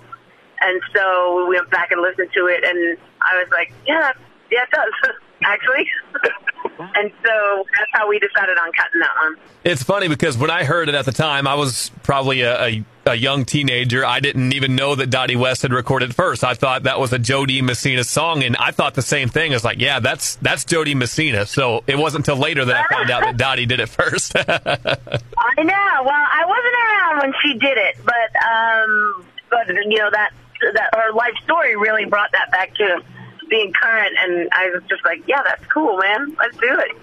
And 0.60 0.80
so 0.94 1.46
we 1.48 1.56
went 1.56 1.70
back 1.70 1.90
and 1.92 2.00
listened 2.00 2.30
to 2.34 2.46
it, 2.46 2.64
and 2.64 2.96
I 3.20 3.36
was 3.42 3.48
like, 3.50 3.72
"Yeah, 3.86 4.12
yeah, 4.50 4.64
it 4.64 4.70
does." 4.70 5.14
actually. 5.44 5.88
and 6.94 7.12
so 7.24 7.64
that's 7.76 7.90
how 7.92 8.08
we 8.08 8.18
decided 8.18 8.58
on 8.58 8.72
cutting 8.72 9.00
that 9.00 9.14
one. 9.22 9.36
It's 9.64 9.82
funny 9.82 10.08
because 10.08 10.36
when 10.36 10.50
I 10.50 10.64
heard 10.64 10.88
it 10.88 10.94
at 10.94 11.04
the 11.04 11.12
time, 11.12 11.46
I 11.46 11.54
was 11.54 11.90
probably 12.02 12.42
a, 12.42 12.62
a 12.62 12.84
a 13.06 13.14
young 13.14 13.44
teenager, 13.44 14.04
I 14.04 14.20
didn't 14.20 14.52
even 14.52 14.76
know 14.76 14.94
that 14.94 15.10
Dottie 15.10 15.36
West 15.36 15.62
had 15.62 15.72
recorded 15.72 16.14
first. 16.14 16.44
I 16.44 16.54
thought 16.54 16.84
that 16.84 16.98
was 16.98 17.12
a 17.12 17.18
Jo 17.18 17.46
Dee 17.46 17.62
Messina 17.62 18.04
song, 18.04 18.42
and 18.42 18.56
I 18.56 18.70
thought 18.70 18.94
the 18.94 19.02
same 19.02 19.28
thing. 19.28 19.52
I 19.52 19.56
was 19.56 19.64
like, 19.64 19.78
yeah, 19.78 20.00
that's 20.00 20.36
that's 20.36 20.64
Jo 20.64 20.84
Dee 20.84 20.94
Messina. 20.94 21.46
So 21.46 21.84
it 21.86 21.96
wasn't 21.96 22.26
until 22.26 22.40
later 22.40 22.64
that 22.64 22.76
I 22.76 22.94
found 22.94 23.10
out 23.10 23.22
that 23.22 23.36
Dottie 23.36 23.66
did 23.66 23.80
it 23.80 23.88
first. 23.88 24.34
I 24.36 24.42
know. 25.62 26.02
Well, 26.04 26.12
I 26.12 26.44
wasn't 26.46 26.74
around 26.82 27.18
when 27.22 27.34
she 27.42 27.58
did 27.58 27.76
it, 27.76 27.96
but 28.04 28.44
um, 28.44 29.26
but 29.50 29.68
you 29.68 29.98
know 29.98 30.10
that 30.10 30.30
that 30.74 30.94
her 30.94 31.12
life 31.12 31.34
story 31.42 31.76
really 31.76 32.04
brought 32.04 32.32
that 32.32 32.50
back 32.50 32.74
to 32.76 33.02
being 33.48 33.72
current, 33.72 34.16
and 34.18 34.48
I 34.52 34.70
was 34.70 34.82
just 34.88 35.04
like, 35.04 35.22
yeah, 35.26 35.42
that's 35.42 35.64
cool, 35.66 35.98
man. 35.98 36.34
Let's 36.38 36.56
do 36.56 36.78
it. 36.80 36.96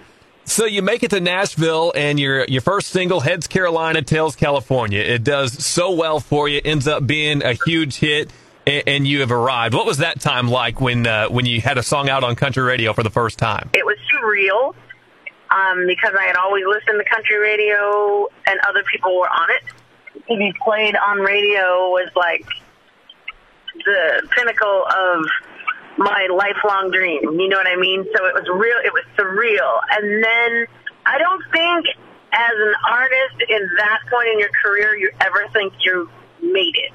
So 0.44 0.64
you 0.66 0.82
make 0.82 1.02
it 1.02 1.10
to 1.10 1.20
Nashville, 1.20 1.92
and 1.94 2.18
your 2.18 2.44
your 2.44 2.60
first 2.62 2.88
single, 2.88 3.20
"Heads 3.20 3.46
Carolina, 3.46 4.02
Tails 4.02 4.36
California," 4.36 5.00
it 5.00 5.22
does 5.24 5.64
so 5.64 5.92
well 5.92 6.20
for 6.20 6.48
you. 6.48 6.60
Ends 6.64 6.88
up 6.88 7.06
being 7.06 7.42
a 7.42 7.52
huge 7.52 7.96
hit, 7.96 8.30
and, 8.66 8.82
and 8.86 9.06
you 9.06 9.20
have 9.20 9.30
arrived. 9.30 9.74
What 9.74 9.86
was 9.86 9.98
that 9.98 10.20
time 10.20 10.48
like 10.48 10.80
when 10.80 11.06
uh, 11.06 11.28
when 11.28 11.46
you 11.46 11.60
had 11.60 11.78
a 11.78 11.82
song 11.82 12.08
out 12.08 12.24
on 12.24 12.34
country 12.34 12.62
radio 12.62 12.92
for 12.92 13.02
the 13.02 13.10
first 13.10 13.38
time? 13.38 13.70
It 13.72 13.86
was 13.86 13.96
surreal 14.12 14.74
um, 15.50 15.86
because 15.86 16.14
I 16.18 16.24
had 16.24 16.36
always 16.36 16.64
listened 16.66 17.00
to 17.02 17.08
country 17.08 17.38
radio, 17.38 18.26
and 18.46 18.58
other 18.68 18.82
people 18.90 19.18
were 19.18 19.28
on 19.28 19.48
it. 19.50 19.62
To 20.28 20.36
be 20.36 20.52
played 20.64 20.96
on 20.96 21.18
radio 21.18 21.90
was 21.90 22.10
like 22.16 22.46
the 23.84 24.28
pinnacle 24.36 24.84
of 24.86 25.24
my 25.98 26.28
lifelong 26.30 26.90
dream. 26.90 27.22
You 27.22 27.48
know 27.48 27.56
what 27.56 27.66
I 27.66 27.76
mean? 27.76 28.04
So 28.16 28.26
it 28.26 28.34
was 28.34 28.48
real. 28.48 28.78
It 28.84 28.92
was 28.92 29.04
surreal. 29.16 29.80
And 29.90 30.24
then 30.24 30.66
I 31.06 31.18
don't 31.18 31.42
think, 31.52 31.86
as 32.32 32.54
an 32.56 32.74
artist, 32.88 33.44
in 33.48 33.62
that 33.76 34.00
point 34.10 34.28
in 34.32 34.38
your 34.38 34.50
career, 34.62 34.96
you 34.96 35.10
ever 35.20 35.46
think 35.52 35.74
you 35.84 36.08
made 36.40 36.76
it. 36.76 36.92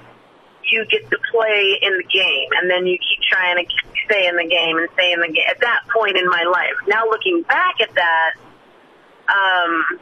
You 0.72 0.86
get 0.90 1.10
to 1.10 1.18
play 1.32 1.80
in 1.82 1.98
the 1.98 2.04
game, 2.04 2.50
and 2.60 2.70
then 2.70 2.86
you 2.88 2.98
keep 2.98 3.22
trying 3.30 3.56
to 3.56 3.72
stay 4.06 4.28
in 4.28 4.36
the 4.36 4.48
game 4.48 4.78
and 4.78 4.90
stay 4.94 5.14
in 5.14 5.22
the 5.22 5.28
game. 5.28 5.46
At 5.50 5.62
that 5.62 5.82
point 5.94 6.18
in 6.18 6.28
my 6.28 6.44
life, 6.44 6.76
now 6.88 7.06
looking 7.06 7.44
back 7.44 7.80
at 7.80 7.94
that, 7.96 8.34
um, 9.30 10.00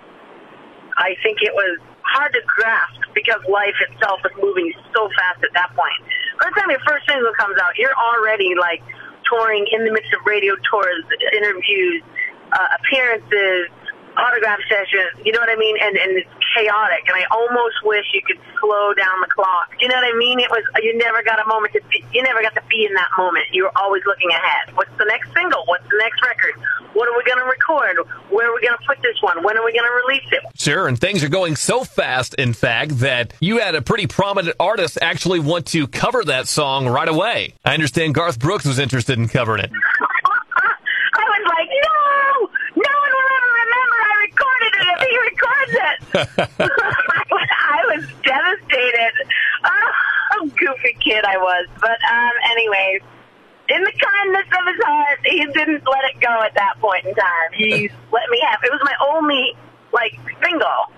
I 0.97 1.15
think 1.21 1.41
it 1.41 1.53
was 1.53 1.79
hard 2.01 2.33
to 2.33 2.41
grasp 2.47 3.01
because 3.13 3.41
life 3.49 3.75
itself 3.89 4.21
was 4.23 4.31
moving 4.41 4.71
so 4.93 5.09
fast 5.19 5.43
at 5.43 5.53
that 5.53 5.75
point. 5.75 6.01
By 6.39 6.49
the 6.49 6.59
time 6.59 6.69
your 6.69 6.83
first 6.87 7.07
single 7.07 7.33
comes 7.33 7.57
out, 7.59 7.77
you're 7.77 7.95
already 7.95 8.55
like 8.59 8.83
touring 9.29 9.65
in 9.71 9.85
the 9.85 9.91
midst 9.91 10.13
of 10.13 10.19
radio 10.25 10.55
tours, 10.69 11.03
interviews, 11.33 12.03
uh, 12.51 12.67
appearances, 12.79 13.69
autograph 14.17 14.59
sessions. 14.67 15.21
You 15.23 15.31
know 15.31 15.39
what 15.39 15.49
I 15.49 15.55
mean? 15.55 15.75
And 15.81 15.95
and 15.97 16.11
it's 16.17 16.29
chaotic. 16.55 17.03
And 17.07 17.15
I 17.15 17.25
almost 17.31 17.83
wish 17.83 18.05
you 18.13 18.21
could 18.25 18.39
slow 18.59 18.93
down 18.93 19.21
the 19.21 19.31
clock. 19.31 19.71
You 19.79 19.87
know 19.87 19.95
what 19.95 20.07
I 20.07 20.17
mean? 20.17 20.39
It 20.39 20.49
was 20.49 20.63
you 20.81 20.97
never 20.97 21.23
got 21.23 21.39
a 21.39 21.47
moment 21.47 21.73
to 21.73 21.81
be, 21.89 22.03
you 22.11 22.23
never 22.23 22.41
got 22.41 22.55
to 22.55 22.63
be 22.69 22.85
in 22.85 22.93
that 22.95 23.09
moment. 23.17 23.45
You 23.51 23.63
were 23.63 23.75
always 23.77 24.03
looking 24.05 24.29
ahead. 24.31 24.75
What's 24.75 24.95
the 24.97 25.05
next 25.05 25.31
single? 25.33 25.63
What's 25.65 25.87
the 25.89 25.97
next 25.99 26.21
record? 26.23 26.55
What 26.95 27.09
are 27.09 27.17
we 27.17 27.23
going 27.25 27.39
to 27.39 27.45
record? 27.45 27.97
Where 28.29 28.49
are 28.49 28.55
we 28.55 28.61
going 28.61 28.77
to 28.77 28.85
put 28.87 29.01
this 29.01 29.21
one? 29.21 29.43
When 29.43 29.57
are 29.57 29.65
we 29.65 29.73
going 29.73 29.83
to 29.83 30.07
release 30.07 30.31
it? 30.31 30.39
Sure, 30.57 30.87
and 30.87 30.97
things 30.97 31.25
are 31.25 31.29
going 31.29 31.57
so 31.57 31.83
fast, 31.83 32.35
in 32.35 32.53
fact, 32.53 32.99
that 32.99 33.33
you 33.41 33.59
had 33.59 33.75
a 33.75 33.81
pretty 33.81 34.07
prominent 34.07 34.55
artist 34.61 34.97
actually 35.01 35.41
want 35.41 35.65
to 35.67 35.87
cover 35.87 36.23
that 36.23 36.47
song 36.47 36.87
right 36.87 37.09
away. 37.09 37.53
I 37.65 37.73
understand 37.73 38.15
Garth 38.15 38.39
Brooks 38.39 38.63
was 38.63 38.79
interested 38.79 39.19
in 39.19 39.27
covering 39.27 39.61
it. 39.65 39.71
I 39.73 41.23
was 41.27 41.43
like, 41.51 41.69
no, 41.83 42.47
no 42.79 42.93
one 42.95 43.11
will 43.11 43.29
ever 43.35 43.51
remember 43.59 43.97
I 43.99 44.15
recorded 44.31 44.73
it 44.79 44.87
if 44.95 44.99
he 45.03 45.17
records 45.19 45.73
it. 45.73 46.04
I 46.15 47.79
was 47.91 48.05
devastated. 48.23 49.13
Oh, 49.65 50.49
goofy 50.57 50.97
kid 51.03 51.23
I 51.25 51.37
was. 51.37 51.67
But 51.79 51.99
um, 52.11 52.31
anyways, 52.51 53.01
in 53.69 53.81
the 53.83 53.91
kindness 53.91 54.47
of 54.47 54.63
his 54.67 54.79
heart, 54.85 55.19
he 55.25 55.45
didn't 55.47 55.83
let 55.87 56.03
it 56.05 56.19
go 56.21 56.41
at 56.43 56.53
that 56.55 56.79
point 56.79 57.05
in 57.05 57.15
time. 57.15 57.49
He 57.53 57.89
let 58.11 58.29
me 58.29 58.39
have. 58.47 58.59
It 58.63 58.71
was 58.71 58.81
my 58.83 58.95
only 59.11 59.55
like 59.91 60.13
single. 60.43 60.91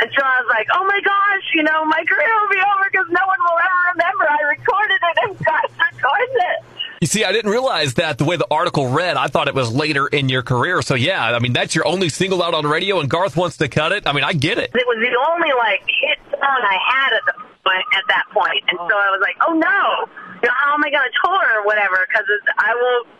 And 0.00 0.10
so 0.10 0.20
I 0.26 0.42
was 0.42 0.50
like, 0.50 0.66
oh 0.74 0.84
my 0.90 1.00
gosh, 1.06 1.46
you 1.54 1.62
know, 1.62 1.84
my 1.86 2.02
career 2.02 2.32
will 2.42 2.50
be 2.50 2.58
over 2.58 2.86
because 2.90 3.06
no 3.14 3.22
one 3.30 3.38
will 3.38 3.60
ever 3.62 3.80
remember 3.94 4.26
I 4.26 4.42
recorded 4.58 4.98
it 4.98 5.16
and 5.22 5.32
Garth 5.38 5.70
records 5.78 6.34
it. 6.34 6.58
You 7.04 7.08
see, 7.08 7.22
I 7.22 7.32
didn't 7.32 7.50
realize 7.50 8.00
that 8.00 8.16
the 8.16 8.24
way 8.24 8.38
the 8.38 8.46
article 8.50 8.88
read. 8.88 9.18
I 9.18 9.26
thought 9.26 9.46
it 9.46 9.54
was 9.54 9.70
later 9.70 10.06
in 10.06 10.30
your 10.30 10.40
career. 10.40 10.80
So 10.80 10.94
yeah, 10.94 11.36
I 11.36 11.38
mean 11.38 11.52
that's 11.52 11.74
your 11.74 11.86
only 11.86 12.08
single 12.08 12.42
out 12.42 12.54
on 12.54 12.66
radio, 12.66 12.98
and 12.98 13.10
Garth 13.10 13.36
wants 13.36 13.58
to 13.58 13.68
cut 13.68 13.92
it. 13.92 14.06
I 14.06 14.14
mean, 14.14 14.24
I 14.24 14.32
get 14.32 14.56
it. 14.56 14.70
It 14.72 14.86
was 14.88 14.96
the 14.96 15.12
only 15.28 15.52
like 15.52 15.84
hit 15.84 16.16
song 16.30 16.40
I 16.64 16.78
had 16.80 17.12
at 17.12 17.20
the 17.28 17.44
at 17.92 18.04
that 18.08 18.24
point. 18.32 18.64
and 18.70 18.78
so 18.78 18.96
I 18.96 19.12
was 19.12 19.20
like, 19.20 19.36
oh 19.46 19.52
no, 19.52 20.08
you 20.40 20.48
know, 20.48 20.54
oh, 20.54 20.64
how 20.64 20.72
am 20.72 20.82
I 20.82 20.88
going 20.88 21.04
to 21.04 21.18
tour 21.22 21.60
or 21.60 21.66
whatever? 21.66 22.08
Because 22.08 22.24
I 22.56 22.74
will. 22.74 23.12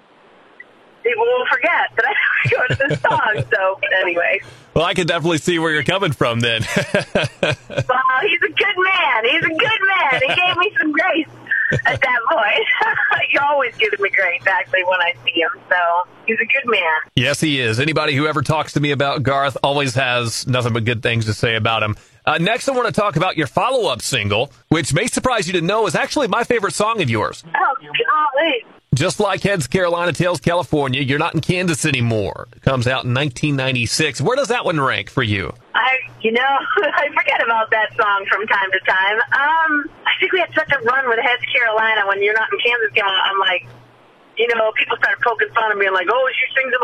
People 1.02 1.26
will 1.26 1.46
forget 1.52 1.92
that 1.96 2.06
I 2.08 2.14
recorded 2.48 2.78
this 2.88 3.00
song. 3.02 3.44
So 3.52 3.80
anyway. 4.00 4.40
Well, 4.72 4.86
I 4.86 4.94
can 4.94 5.06
definitely 5.06 5.36
see 5.36 5.58
where 5.58 5.74
you're 5.74 5.84
coming 5.84 6.12
from 6.12 6.40
then. 6.40 6.62
well, 6.80 8.20
he's 8.22 8.40
a 8.40 8.48
good 8.48 8.78
man. 8.80 9.24
He's 9.28 9.44
a 9.44 9.54
good 9.54 9.80
man. 9.84 10.22
He 10.22 10.28
gave 10.28 10.56
me 10.56 10.72
some 10.80 10.90
grace 10.92 11.28
at 11.86 12.00
that 12.00 12.20
point. 12.30 12.98
he 13.30 13.38
always 13.38 13.74
gives 13.76 13.98
me 14.00 14.10
grace, 14.10 14.42
actually, 14.46 14.84
when 14.84 15.00
I 15.00 15.14
see 15.24 15.40
him. 15.40 15.50
So 15.68 16.10
he's 16.26 16.38
a 16.40 16.46
good 16.46 16.70
man. 16.70 16.82
Yes, 17.16 17.40
he 17.40 17.60
is. 17.60 17.80
Anybody 17.80 18.14
who 18.14 18.26
ever 18.26 18.42
talks 18.42 18.72
to 18.74 18.80
me 18.80 18.90
about 18.90 19.22
Garth 19.22 19.56
always 19.62 19.94
has 19.94 20.46
nothing 20.46 20.72
but 20.72 20.84
good 20.84 21.02
things 21.02 21.26
to 21.26 21.34
say 21.34 21.56
about 21.56 21.82
him. 21.82 21.96
Uh, 22.26 22.38
next, 22.38 22.68
I 22.68 22.72
want 22.72 22.86
to 22.86 22.92
talk 22.92 23.16
about 23.16 23.36
your 23.36 23.46
follow 23.46 23.90
up 23.90 24.00
single, 24.00 24.50
which 24.68 24.94
may 24.94 25.06
surprise 25.06 25.46
you 25.46 25.52
to 25.54 25.60
know 25.60 25.86
is 25.86 25.94
actually 25.94 26.28
my 26.28 26.42
favorite 26.44 26.72
song 26.72 27.02
of 27.02 27.10
yours. 27.10 27.44
Oh, 27.54 27.74
golly. 27.80 28.64
Just 28.94 29.18
like 29.18 29.42
Heads 29.42 29.66
Carolina, 29.66 30.12
Tails 30.12 30.40
California, 30.40 31.02
you're 31.02 31.18
not 31.18 31.34
in 31.34 31.40
Kansas 31.40 31.84
anymore. 31.84 32.46
It 32.54 32.62
comes 32.62 32.86
out 32.86 33.04
in 33.04 33.12
1996. 33.12 34.20
Where 34.20 34.36
does 34.36 34.48
that 34.48 34.64
one 34.64 34.80
rank 34.80 35.10
for 35.10 35.22
you? 35.22 35.52
I, 35.74 35.98
you 36.22 36.32
know, 36.32 36.40
I 36.94 37.10
forget 37.10 37.42
about 37.42 37.70
that 37.70 37.90
song 37.98 38.26
from 38.30 38.46
time 38.46 38.70
to 38.70 38.80
time. 38.86 39.18
Um, 39.34 39.90
I 40.06 40.12
think 40.20 40.32
we 40.32 40.40
had 40.40 40.54
such 40.54 40.70
a 40.70 40.78
run 40.86 41.08
with 41.08 41.18
Heads 41.18 41.42
Carolina 41.50 42.06
when 42.06 42.22
you're 42.22 42.34
not 42.34 42.48
in 42.52 42.58
Kansas. 42.62 42.94
I'm 42.94 43.38
like, 43.38 43.66
you 44.38 44.46
know, 44.54 44.72
people 44.78 44.96
started 44.98 45.22
poking 45.22 45.50
fun 45.54 45.70
of 45.70 45.78
me 45.78 45.86
and 45.86 45.94
like, 45.94 46.08
oh, 46.10 46.30
she 46.34 46.46
sings 46.54 46.74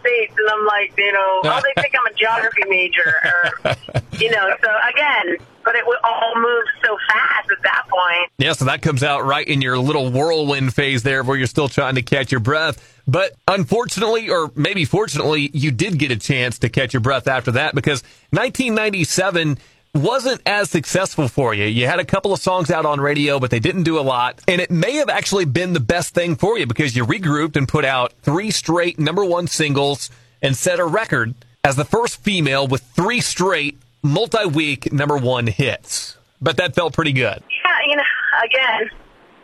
states, 0.00 0.34
and 0.36 0.48
I'm 0.50 0.66
like, 0.66 0.92
you 0.96 1.12
know, 1.12 1.40
oh, 1.44 1.60
they 1.62 1.82
think 1.82 1.94
I'm 1.98 2.06
a 2.06 2.14
geography 2.16 2.62
major, 2.68 3.14
or, 3.24 3.76
you 4.18 4.30
know. 4.30 4.50
So 4.62 4.70
again, 4.88 5.36
but 5.64 5.76
it 5.76 5.86
would 5.86 5.98
all 6.02 6.34
moved 6.36 6.68
so 6.84 6.96
fast 7.08 7.50
at 7.50 7.62
that 7.62 7.82
point. 7.88 8.30
Yeah, 8.38 8.52
so 8.52 8.64
that 8.64 8.82
comes 8.82 9.02
out 9.02 9.24
right 9.24 9.46
in 9.46 9.62
your 9.62 9.78
little 9.78 10.10
whirlwind 10.10 10.74
phase 10.74 11.02
there, 11.02 11.22
where 11.22 11.36
you're 11.36 11.46
still 11.46 11.68
trying 11.68 11.94
to 11.96 12.02
catch 12.02 12.30
your 12.32 12.40
breath. 12.40 13.02
But 13.06 13.32
unfortunately, 13.48 14.30
or 14.30 14.50
maybe 14.54 14.84
fortunately, 14.84 15.50
you 15.52 15.70
did 15.70 15.98
get 15.98 16.10
a 16.10 16.16
chance 16.16 16.58
to 16.60 16.68
catch 16.68 16.92
your 16.92 17.00
breath 17.00 17.28
after 17.28 17.52
that 17.52 17.74
because 17.74 18.02
1997 18.30 19.58
wasn't 19.94 20.40
as 20.46 20.70
successful 20.70 21.28
for 21.28 21.52
you. 21.52 21.64
You 21.64 21.86
had 21.86 21.98
a 21.98 22.04
couple 22.04 22.32
of 22.32 22.40
songs 22.40 22.70
out 22.70 22.86
on 22.86 23.00
radio, 23.00 23.38
but 23.38 23.50
they 23.50 23.58
didn't 23.58 23.82
do 23.82 23.98
a 23.98 24.02
lot. 24.02 24.40
And 24.46 24.60
it 24.60 24.70
may 24.70 24.94
have 24.96 25.08
actually 25.08 25.44
been 25.44 25.72
the 25.72 25.80
best 25.80 26.14
thing 26.14 26.36
for 26.36 26.58
you 26.58 26.66
because 26.66 26.94
you 26.94 27.04
regrouped 27.04 27.56
and 27.56 27.66
put 27.68 27.84
out 27.84 28.12
three 28.22 28.50
straight 28.50 28.98
number 28.98 29.24
one 29.24 29.46
singles 29.46 30.10
and 30.42 30.56
set 30.56 30.78
a 30.78 30.84
record 30.84 31.34
as 31.64 31.76
the 31.76 31.84
first 31.84 32.22
female 32.22 32.66
with 32.66 32.82
three 32.82 33.20
straight 33.20 33.78
multi 34.02 34.46
week 34.46 34.92
number 34.92 35.16
one 35.16 35.46
hits. 35.46 36.16
But 36.40 36.56
that 36.56 36.74
felt 36.74 36.94
pretty 36.94 37.12
good. 37.12 37.42
Yeah, 37.64 37.78
you 37.86 37.96
know, 37.96 38.02
again, 38.44 38.90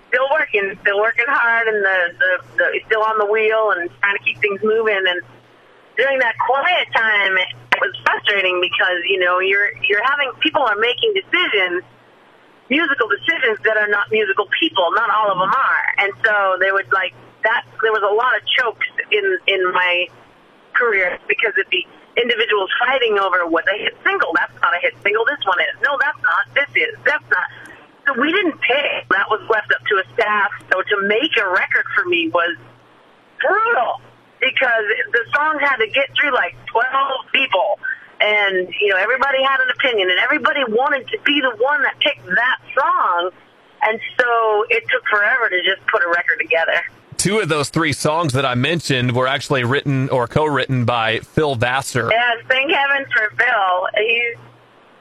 still 0.09 0.27
working, 0.33 0.79
still 0.81 1.01
working 1.01 1.27
hard, 1.29 1.69
and 1.69 1.85
the, 1.85 1.99
the, 2.19 2.57
the 2.57 2.81
still 2.87 3.03
on 3.03 3.19
the 3.19 3.27
wheel 3.27 3.73
and 3.77 3.91
trying 4.01 4.17
to 4.17 4.25
keep 4.25 4.39
things 4.39 4.61
moving. 4.63 5.03
And 5.07 5.21
during 5.99 6.19
that 6.21 6.35
quiet 6.39 6.89
time, 6.95 7.37
it 7.77 7.81
was 7.85 7.93
frustrating 8.09 8.61
because 8.65 9.05
you 9.05 9.21
know 9.21 9.39
you're 9.39 9.77
you're 9.85 10.05
having 10.05 10.33
people 10.41 10.63
are 10.63 10.81
making 10.81 11.13
decisions, 11.13 11.85
musical 12.73 13.09
decisions 13.09 13.61
that 13.69 13.77
are 13.77 13.89
not 13.89 14.09
musical 14.11 14.49
people. 14.57 14.89
Not 14.97 15.13
all 15.13 15.29
of 15.29 15.39
them 15.39 15.53
are, 15.53 15.85
and 16.01 16.13
so 16.25 16.57
they 16.61 16.73
would 16.73 16.89
like 16.93 17.13
that. 17.45 17.69
There 17.85 17.93
was 17.93 18.01
a 18.01 18.15
lot 18.15 18.33
of 18.33 18.41
chokes 18.49 18.89
in 19.13 19.25
in 19.47 19.61
my 19.73 20.09
career 20.73 21.21
because 21.29 21.53
it'd 21.61 21.69
be 21.69 21.85
individuals 22.17 22.73
fighting 22.81 23.21
over 23.21 23.45
what's 23.45 23.69
a 23.69 23.77
hit 23.77 23.93
single. 24.01 24.33
That's 24.33 24.57
not 24.65 24.73
a 24.73 24.81
hit 24.81 24.97
single. 25.05 25.25
This 25.29 25.45
one 25.45 25.61
is. 25.61 25.77
No, 25.85 26.01
that's 26.01 26.21
not. 26.25 26.43
This 26.57 26.71
is. 26.73 26.97
That's 27.05 27.29
not. 27.29 27.47
So 28.09 28.17
we 28.17 28.33
didn't 28.33 28.57
pick. 28.65 29.05
That 29.13 29.29
was 29.29 29.45
left 29.53 29.69
up 29.77 29.85
to 29.85 30.01
a 30.01 30.05
staff. 30.15 30.49
So 30.73 30.81
to 30.81 30.97
make 31.05 31.37
a 31.37 31.45
record 31.45 31.85
for 31.93 32.09
me 32.09 32.33
was 32.33 32.57
brutal 33.37 34.01
because 34.47 34.85
the 35.13 35.25
song 35.35 35.59
had 35.59 35.77
to 35.77 35.89
get 35.89 36.09
through 36.15 36.33
like 36.35 36.55
12 36.67 36.87
people. 37.33 37.79
And, 38.21 38.69
you 38.81 38.89
know, 38.89 38.97
everybody 38.97 39.43
had 39.43 39.61
an 39.61 39.69
opinion 39.75 40.09
and 40.09 40.19
everybody 40.21 40.61
wanted 40.69 41.07
to 41.09 41.19
be 41.25 41.41
the 41.41 41.55
one 41.63 41.83
that 41.83 41.99
picked 42.01 42.25
that 42.27 42.59
song. 42.75 43.31
And 43.83 44.01
so 44.19 44.65
it 44.71 44.85
took 44.89 45.05
forever 45.11 45.51
to 45.51 45.63
just 45.63 45.87
put 45.89 46.03
a 46.03 46.09
record 46.09 46.39
together. 46.41 46.81
Two 47.19 47.41
of 47.41 47.49
those 47.49 47.69
three 47.69 47.93
songs 47.93 48.33
that 48.33 48.47
I 48.47 48.55
mentioned 48.55 49.13
were 49.13 49.27
actually 49.27 49.65
written 49.65 50.09
or 50.11 50.27
co-written 50.29 50.85
by 50.85 51.21
Phil 51.21 51.57
Vassar. 51.57 52.11
Yeah, 52.11 52.35
thank 52.49 52.71
heavens 52.71 53.09
for 53.13 53.31
Phil. 53.37 53.89
He's 53.97 54.37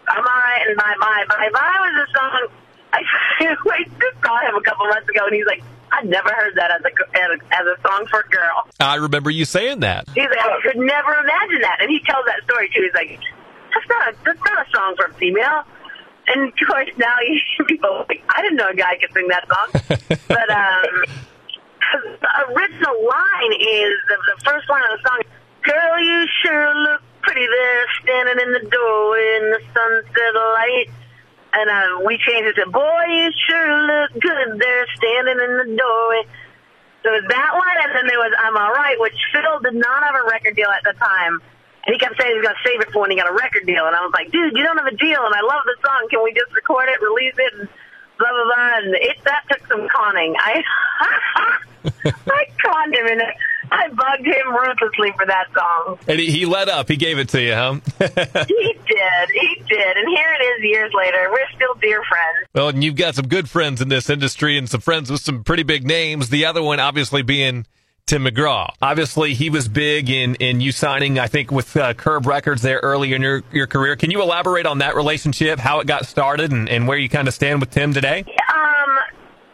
I'm 0.07 0.19
all 0.19 0.23
right 0.23 0.63
and 0.67 0.77
bye 0.77 0.93
bye. 0.99 1.25
Bye 1.27 1.49
bye 1.51 1.77
was 1.79 2.07
a 2.07 2.17
song 2.17 2.47
we 3.65 3.85
just 3.85 4.17
saw 4.23 4.39
him 4.47 4.55
a 4.55 4.61
couple 4.61 4.87
months 4.87 5.09
ago, 5.09 5.25
and 5.25 5.35
he's 5.35 5.45
like, 5.45 5.63
I 5.91 6.03
never 6.03 6.29
heard 6.29 6.55
that 6.55 6.71
as 6.71 6.81
a 6.81 6.91
as 7.53 7.65
a, 7.67 7.87
song 7.87 8.05
for 8.07 8.19
a 8.19 8.29
girl. 8.29 8.67
I 8.79 8.95
remember 8.95 9.29
you 9.29 9.45
saying 9.45 9.79
that. 9.81 10.07
He's 10.13 10.27
like, 10.29 10.39
I 10.39 10.59
could 10.61 10.77
never 10.77 11.13
imagine 11.13 11.61
that, 11.61 11.77
and 11.81 11.89
he 11.89 11.99
tells 12.01 12.25
that 12.25 12.43
story 12.43 12.69
too. 12.69 12.81
He's 12.83 12.93
like, 12.93 13.19
that's 13.73 13.87
not 13.89 14.13
a, 14.13 14.17
that's 14.25 14.39
not 14.43 14.67
a 14.67 14.69
song 14.71 14.95
for 14.97 15.05
a 15.05 15.13
female. 15.15 15.63
And 16.27 16.47
of 16.49 16.67
course, 16.67 16.89
now 16.97 17.15
you 17.59 17.65
people 17.65 18.05
like, 18.09 18.23
I 18.29 18.41
didn't 18.41 18.57
know 18.57 18.69
a 18.69 18.75
guy 18.75 18.97
could 18.97 19.13
sing 19.13 19.27
that 19.29 19.47
song. 19.47 19.67
but 20.27 20.49
um, 20.49 21.05
the 22.21 22.31
original 22.55 22.97
line 23.05 23.53
is 23.53 23.93
the, 24.09 24.17
the 24.17 24.43
first 24.43 24.69
line 24.69 24.83
of 24.91 24.99
the 24.99 25.01
song. 25.07 25.21
Girl, 25.63 25.99
you 25.99 26.27
sure 26.43 26.75
look 26.75 27.01
pretty 27.21 27.45
there, 27.45 27.85
standing 28.03 28.39
in 28.45 28.53
the 28.53 28.69
doorway 28.69 29.39
in 29.41 29.51
the 29.51 29.61
sunset 29.73 30.33
light. 30.35 30.87
And 31.55 31.71
uh, 31.71 32.03
we 32.03 32.19
changed 32.19 32.51
it 32.51 32.59
to, 32.59 32.67
boy, 32.67 33.03
you 33.07 33.31
sure 33.47 33.71
look 33.87 34.11
good 34.19 34.59
there, 34.59 34.85
standing 34.99 35.39
in 35.39 35.51
the 35.55 35.67
doorway. 35.79 36.27
So 36.99 37.15
it 37.15 37.23
was 37.23 37.27
that 37.31 37.51
one, 37.55 37.77
and 37.79 37.95
then 37.95 38.05
there 38.11 38.19
was 38.19 38.33
I'm 38.35 38.57
Alright, 38.57 38.99
which 38.99 39.15
Phil 39.31 39.63
did 39.63 39.79
not 39.79 40.03
have 40.03 40.19
a 40.19 40.25
record 40.27 40.55
deal 40.57 40.67
at 40.67 40.83
the 40.83 40.97
time. 40.99 41.39
And 41.85 41.93
he 41.93 41.99
kept 42.01 42.19
saying 42.19 42.33
he 42.33 42.37
was 42.41 42.49
going 42.49 42.59
to 42.59 42.65
save 42.65 42.81
it 42.81 42.91
for 42.91 43.05
when 43.05 43.11
he 43.13 43.15
got 43.15 43.29
a 43.29 43.37
record 43.37 43.63
deal. 43.63 43.85
And 43.85 43.95
I 43.95 44.01
was 44.01 44.11
like, 44.11 44.33
dude, 44.33 44.57
you 44.57 44.63
don't 44.65 44.75
have 44.75 44.89
a 44.89 44.97
deal, 44.97 45.21
and 45.23 45.31
I 45.31 45.45
love 45.45 45.63
the 45.63 45.77
song. 45.85 46.09
Can 46.09 46.25
we 46.25 46.33
just 46.33 46.51
record 46.51 46.89
it, 46.89 46.99
release 46.99 47.37
it, 47.37 47.51
and 47.55 47.69
blah, 48.17 48.33
blah, 48.35 48.47
blah. 48.51 48.71
And 48.83 48.95
it, 48.99 49.15
that 49.23 49.47
took 49.47 49.63
some 49.69 49.87
conning. 49.87 50.35
I, 50.35 50.59
I 52.35 52.44
I 54.25 54.29
bugged 54.29 54.37
him 54.37 54.53
ruthlessly 54.53 55.11
for 55.17 55.25
that 55.25 55.45
song. 55.53 55.99
And 56.07 56.19
he, 56.19 56.31
he 56.31 56.45
let 56.45 56.69
up. 56.69 56.87
He 56.87 56.95
gave 56.95 57.17
it 57.17 57.29
to 57.29 57.41
you, 57.41 57.53
huh? 57.53 57.79
He 58.47 58.73
did. 58.87 59.29
He 59.33 59.55
did. 59.67 59.97
And 59.97 60.07
here 60.07 60.33
it 60.39 60.43
is 60.43 60.63
years 60.63 60.91
later. 60.95 61.29
We're 61.31 61.47
still 61.55 61.73
dear 61.81 62.01
friends. 62.07 62.47
well, 62.53 62.69
and 62.69 62.83
you've 62.83 62.95
got 62.95 63.15
some 63.15 63.27
good 63.27 63.49
friends 63.49 63.81
in 63.81 63.89
this 63.89 64.09
industry 64.09 64.57
and 64.57 64.69
some 64.69 64.81
friends 64.81 65.11
with 65.11 65.21
some 65.21 65.43
pretty 65.43 65.63
big 65.63 65.85
names. 65.85 66.29
The 66.29 66.45
other 66.45 66.61
one, 66.61 66.79
obviously, 66.79 67.21
being 67.21 67.65
Tim 68.05 68.25
McGraw. 68.25 68.69
Obviously, 68.81 69.33
he 69.33 69.49
was 69.49 69.67
big 69.67 70.09
in, 70.09 70.35
in 70.35 70.61
you 70.61 70.71
signing, 70.71 71.17
I 71.17 71.27
think, 71.27 71.51
with 71.51 71.75
uh, 71.75 71.93
Curb 71.95 72.27
Records 72.27 72.61
there 72.61 72.79
early 72.83 73.13
in 73.13 73.21
your, 73.21 73.43
your 73.51 73.67
career. 73.67 73.95
Can 73.95 74.11
you 74.11 74.21
elaborate 74.21 74.67
on 74.67 74.77
that 74.77 74.95
relationship, 74.95 75.57
how 75.59 75.79
it 75.79 75.87
got 75.87 76.05
started, 76.05 76.51
and, 76.51 76.69
and 76.69 76.87
where 76.87 76.97
you 76.97 77.09
kind 77.09 77.27
of 77.27 77.33
stand 77.33 77.59
with 77.61 77.71
Tim 77.71 77.93
today? 77.93 78.19
Um, 78.19 78.44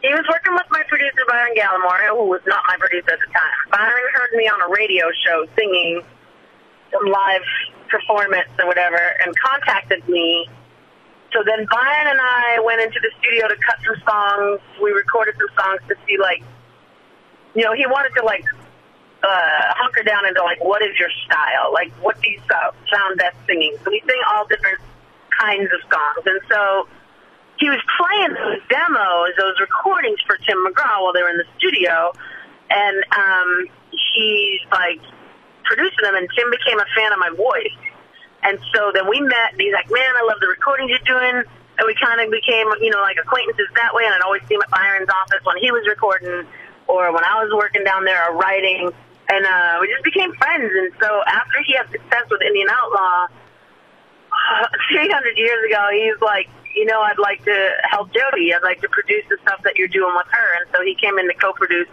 he 0.01 0.10
was 0.10 0.25
working 0.29 0.53
with 0.53 0.65
my 0.70 0.81
producer, 0.89 1.22
Byron 1.29 1.53
Gallimore, 1.53 2.10
who 2.17 2.25
was 2.25 2.41
not 2.48 2.62
my 2.67 2.75
producer 2.77 3.13
at 3.13 3.22
the 3.22 3.29
time. 3.29 3.58
Byron 3.70 4.08
heard 4.13 4.34
me 4.34 4.50
on 4.50 4.60
a 4.62 4.70
radio 4.74 5.05
show 5.25 5.46
singing 5.55 6.01
some 6.91 7.05
live 7.05 7.46
performance 7.88 8.50
or 8.58 8.65
whatever 8.65 8.98
and 8.98 9.29
contacted 9.38 10.08
me. 10.10 10.50
So 11.31 11.43
then 11.46 11.67
Byron 11.70 12.08
and 12.12 12.20
I 12.20 12.60
went 12.65 12.81
into 12.81 13.00
the 13.00 13.12
studio 13.22 13.48
to 13.48 13.55
cut 13.62 13.77
some 13.86 13.96
songs. 14.03 14.60
We 14.81 14.91
recorded 14.91 15.36
some 15.38 15.53
songs 15.55 15.81
to 15.88 15.96
see, 16.08 16.17
like, 16.17 16.43
you 17.53 17.63
know, 17.63 17.74
he 17.74 17.86
wanted 17.86 18.12
to, 18.17 18.25
like, 18.25 18.43
uh, 19.24 19.62
hunker 19.77 20.03
down 20.03 20.27
into, 20.27 20.41
like, 20.43 20.63
what 20.63 20.81
is 20.81 20.98
your 20.98 21.13
style? 21.24 21.72
Like, 21.72 21.93
what 22.01 22.20
do 22.20 22.29
you 22.31 22.41
sound 22.50 23.17
best 23.17 23.38
singing? 23.46 23.77
So 23.86 23.91
we 23.91 24.01
sing 24.01 24.22
all 24.34 24.48
different 24.48 24.79
kinds 25.39 25.70
of 25.72 25.79
songs. 25.88 26.25
And 26.25 26.41
so 26.50 26.89
he 27.62 27.70
was 27.70 27.80
playing 27.94 28.34
those 28.34 28.58
demos, 28.74 29.38
those 29.38 29.53
recordings 29.62 30.18
for 30.25 30.36
Tim 30.41 30.58
McGraw 30.65 31.06
while 31.06 31.13
they 31.13 31.22
were 31.22 31.30
in 31.30 31.38
the 31.38 31.46
studio, 31.62 32.10
and 32.74 32.98
um, 33.13 33.50
he's 33.94 34.65
like 34.74 34.98
producing 35.63 36.01
them. 36.01 36.18
And 36.18 36.25
Tim 36.34 36.50
became 36.50 36.82
a 36.82 36.89
fan 36.98 37.13
of 37.13 37.22
my 37.22 37.30
voice, 37.38 37.77
and 38.41 38.58
so 38.74 38.89
then 38.98 39.06
we 39.06 39.22
met. 39.22 39.53
And 39.53 39.62
he's 39.62 39.77
like, 39.77 39.94
"Man, 39.94 40.10
I 40.18 40.25
love 40.25 40.41
the 40.41 40.50
recordings 40.50 40.89
you're 40.89 41.06
doing." 41.06 41.46
And 41.77 41.88
we 41.88 41.96
kind 42.01 42.20
of 42.20 42.30
became, 42.30 42.68
you 42.82 42.91
know, 42.91 43.01
like 43.01 43.18
acquaintances 43.22 43.70
that 43.77 43.94
way. 43.94 44.03
And 44.06 44.13
I'd 44.13 44.22
always 44.25 44.41
see 44.50 44.53
him 44.58 44.62
at 44.62 44.70
Byron's 44.70 45.10
office 45.10 45.41
when 45.46 45.58
he 45.58 45.72
was 45.72 45.86
recording, 45.88 46.46
or 46.89 47.13
when 47.13 47.24
I 47.24 47.46
was 47.46 47.53
working 47.53 47.86
down 47.86 48.06
there 48.06 48.25
or 48.25 48.38
writing. 48.38 48.89
And 49.30 49.46
uh, 49.46 49.77
we 49.80 49.88
just 49.88 50.03
became 50.03 50.34
friends. 50.34 50.65
And 50.65 50.91
so 51.00 51.22
after 51.30 51.62
he 51.65 51.77
had 51.77 51.89
success 51.89 52.25
with 52.30 52.41
Indian 52.41 52.68
Outlaw, 52.70 53.30
300 54.91 55.38
years 55.38 55.71
ago, 55.71 55.88
he's 55.91 56.21
like, 56.21 56.50
you 56.75 56.86
know, 56.86 57.01
I'd 57.01 57.19
like 57.19 57.43
to 57.45 57.69
help 57.89 58.13
Jo 58.13 58.21
Dee. 58.36 58.53
I'd 58.53 58.63
like 58.63 58.81
to 58.81 58.89
produce 58.89 59.24
the 59.29 59.38
stuff 59.41 59.62
that 59.63 59.75
you're 59.75 59.88
doing 59.89 60.13
with 60.15 60.27
her. 60.31 60.55
And 60.60 60.65
so 60.74 60.81
he 60.83 60.95
came 60.95 61.17
in 61.19 61.27
to 61.27 61.34
co-produce 61.34 61.88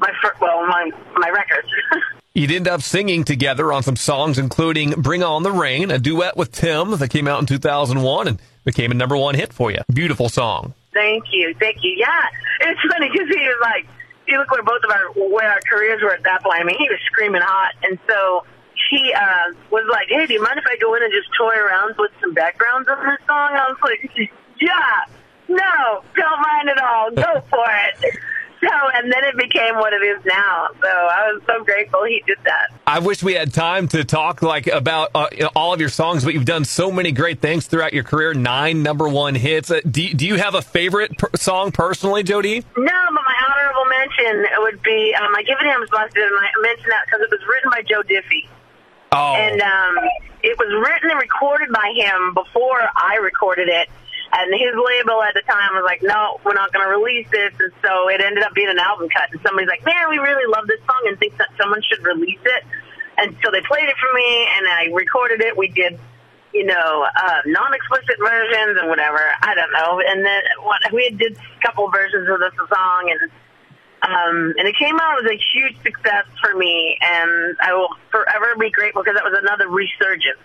my 0.00 0.10
fir- 0.22 0.34
well, 0.40 0.66
my 0.66 0.90
my 1.16 1.28
records. 1.30 1.68
You'd 2.34 2.50
end 2.50 2.66
up 2.66 2.80
singing 2.80 3.24
together 3.24 3.72
on 3.72 3.82
some 3.82 3.96
songs, 3.96 4.38
including 4.38 4.92
Bring 4.92 5.22
On 5.22 5.42
the 5.42 5.52
Rain, 5.52 5.90
a 5.90 5.98
duet 5.98 6.34
with 6.34 6.50
Tim 6.50 6.92
that 6.96 7.08
came 7.08 7.28
out 7.28 7.40
in 7.40 7.46
2001 7.46 8.26
and 8.26 8.40
became 8.64 8.90
a 8.90 8.94
number 8.94 9.18
one 9.18 9.34
hit 9.34 9.52
for 9.52 9.70
you. 9.70 9.80
Beautiful 9.92 10.30
song. 10.30 10.72
thank 10.94 11.24
you, 11.30 11.54
thank 11.60 11.76
you. 11.82 11.92
Yeah, 11.98 12.24
it's 12.60 12.80
funny 12.90 13.10
because 13.12 13.28
he 13.28 13.36
was 13.36 13.58
like, 13.60 13.86
you 14.26 14.38
look 14.38 14.50
where 14.50 14.62
both 14.62 14.82
of 14.82 14.90
our 14.90 15.12
where 15.28 15.50
our 15.50 15.60
careers 15.68 16.00
were 16.02 16.14
at 16.14 16.22
that 16.22 16.42
point. 16.42 16.58
I 16.60 16.64
mean, 16.64 16.76
he 16.78 16.88
was 16.88 16.98
screaming 17.06 17.42
hot, 17.42 17.74
and 17.82 17.98
so 18.08 18.44
he 18.92 19.14
uh, 19.14 19.56
was 19.70 19.88
like, 19.90 20.08
"Hey, 20.08 20.26
do 20.26 20.34
you 20.34 20.42
mind 20.42 20.58
if 20.58 20.66
I 20.68 20.76
go 20.76 20.94
in 20.94 21.02
and 21.02 21.10
just 21.10 21.28
toy 21.36 21.56
around 21.56 21.94
with 21.98 22.12
some 22.20 22.34
backgrounds 22.34 22.86
on 22.88 23.00
this 23.06 23.18
song?" 23.26 23.50
I 23.56 23.72
was 23.72 23.78
like, 23.82 24.30
"Yeah, 24.60 25.04
no, 25.48 26.04
don't 26.14 26.40
mind 26.42 26.68
at 26.68 26.78
all. 26.78 27.10
Go 27.10 27.40
for 27.50 27.66
it." 27.88 28.14
So, 28.60 28.68
and 28.94 29.10
then 29.10 29.24
it 29.24 29.36
became 29.36 29.74
what 29.74 29.92
it 29.92 30.02
is 30.02 30.24
now. 30.24 30.68
So 30.80 30.88
I 30.88 31.32
was 31.32 31.42
so 31.48 31.64
grateful 31.64 32.04
he 32.04 32.22
did 32.26 32.38
that. 32.44 32.68
I 32.86 33.00
wish 33.00 33.20
we 33.20 33.34
had 33.34 33.52
time 33.52 33.88
to 33.88 34.04
talk 34.04 34.40
like 34.40 34.68
about 34.68 35.10
uh, 35.16 35.26
all 35.56 35.72
of 35.72 35.80
your 35.80 35.88
songs, 35.88 36.22
but 36.22 36.32
you've 36.32 36.44
done 36.44 36.64
so 36.64 36.92
many 36.92 37.10
great 37.10 37.40
things 37.40 37.66
throughout 37.66 37.92
your 37.92 38.04
career. 38.04 38.34
Nine 38.34 38.84
number 38.84 39.08
one 39.08 39.34
hits. 39.34 39.70
Uh, 39.72 39.80
do, 39.90 40.14
do 40.14 40.26
you 40.26 40.36
have 40.36 40.54
a 40.54 40.62
favorite 40.62 41.18
per- 41.18 41.30
song 41.34 41.72
personally, 41.72 42.22
Jo 42.22 42.40
Dee? 42.40 42.62
No, 42.76 42.84
but 42.84 43.22
my 43.26 43.36
honorable 43.50 43.86
mention 43.88 44.46
would 44.58 44.82
be 44.82 45.12
um, 45.18 45.34
I 45.34 45.42
Give 45.42 45.56
It 45.58 45.66
Him 45.66 45.84
I 45.90 46.50
mentioned 46.62 46.92
that 46.92 47.06
because 47.06 47.20
it 47.22 47.30
was 47.32 47.40
written 47.48 47.70
by 47.70 47.82
Joe 47.82 48.02
Diffie. 48.02 48.46
Oh, 49.12 49.34
And 49.36 49.60
um, 49.60 49.94
it 50.42 50.56
was 50.58 50.72
written 50.72 51.10
and 51.10 51.20
recorded 51.20 51.70
by 51.70 51.92
him 51.94 52.34
before 52.34 52.80
I 52.80 53.20
recorded 53.22 53.68
it. 53.68 53.88
And 54.32 54.48
his 54.48 54.72
label 54.72 55.20
at 55.20 55.34
the 55.36 55.44
time 55.44 55.76
was 55.76 55.84
like, 55.84 56.00
no, 56.00 56.40
we're 56.40 56.56
not 56.56 56.72
going 56.72 56.88
to 56.88 56.92
release 56.96 57.28
this. 57.30 57.52
And 57.60 57.72
so 57.84 58.08
it 58.08 58.22
ended 58.24 58.42
up 58.42 58.54
being 58.54 58.70
an 58.72 58.78
album 58.78 59.08
cut. 59.12 59.28
And 59.30 59.40
somebody's 59.44 59.68
like, 59.68 59.84
man, 59.84 60.08
we 60.08 60.16
really 60.16 60.48
love 60.48 60.66
this 60.66 60.80
song 60.88 61.04
and 61.04 61.18
thinks 61.18 61.36
that 61.36 61.52
someone 61.60 61.82
should 61.84 62.02
release 62.02 62.40
it. 62.40 62.64
And 63.18 63.36
so 63.44 63.52
they 63.52 63.60
played 63.60 63.88
it 63.92 63.96
for 64.00 64.08
me 64.16 64.48
and 64.56 64.64
I 64.66 64.88
recorded 64.96 65.42
it. 65.42 65.52
We 65.52 65.68
did, 65.68 66.00
you 66.54 66.64
know, 66.64 67.04
uh, 67.04 67.40
non-explicit 67.44 68.16
versions 68.18 68.80
and 68.80 68.88
whatever. 68.88 69.20
I 69.20 69.54
don't 69.54 69.72
know. 69.72 70.00
And 70.00 70.24
then 70.24 70.42
what, 70.64 70.80
we 70.92 71.10
did 71.10 71.36
a 71.36 71.60
couple 71.60 71.90
versions 71.90 72.26
of 72.32 72.40
the 72.40 72.50
song 72.72 73.12
and 73.12 73.30
um, 74.02 74.54
and 74.58 74.66
it 74.66 74.76
came 74.76 74.98
out 74.98 75.24
as 75.24 75.30
a 75.30 75.38
huge 75.54 75.80
success 75.82 76.26
for 76.40 76.56
me, 76.56 76.98
and 77.00 77.56
I 77.60 77.72
will 77.74 77.90
forever 78.10 78.56
be 78.58 78.70
grateful 78.70 79.02
because 79.02 79.14
that 79.14 79.24
was 79.24 79.38
another 79.40 79.68
resurgence 79.68 80.42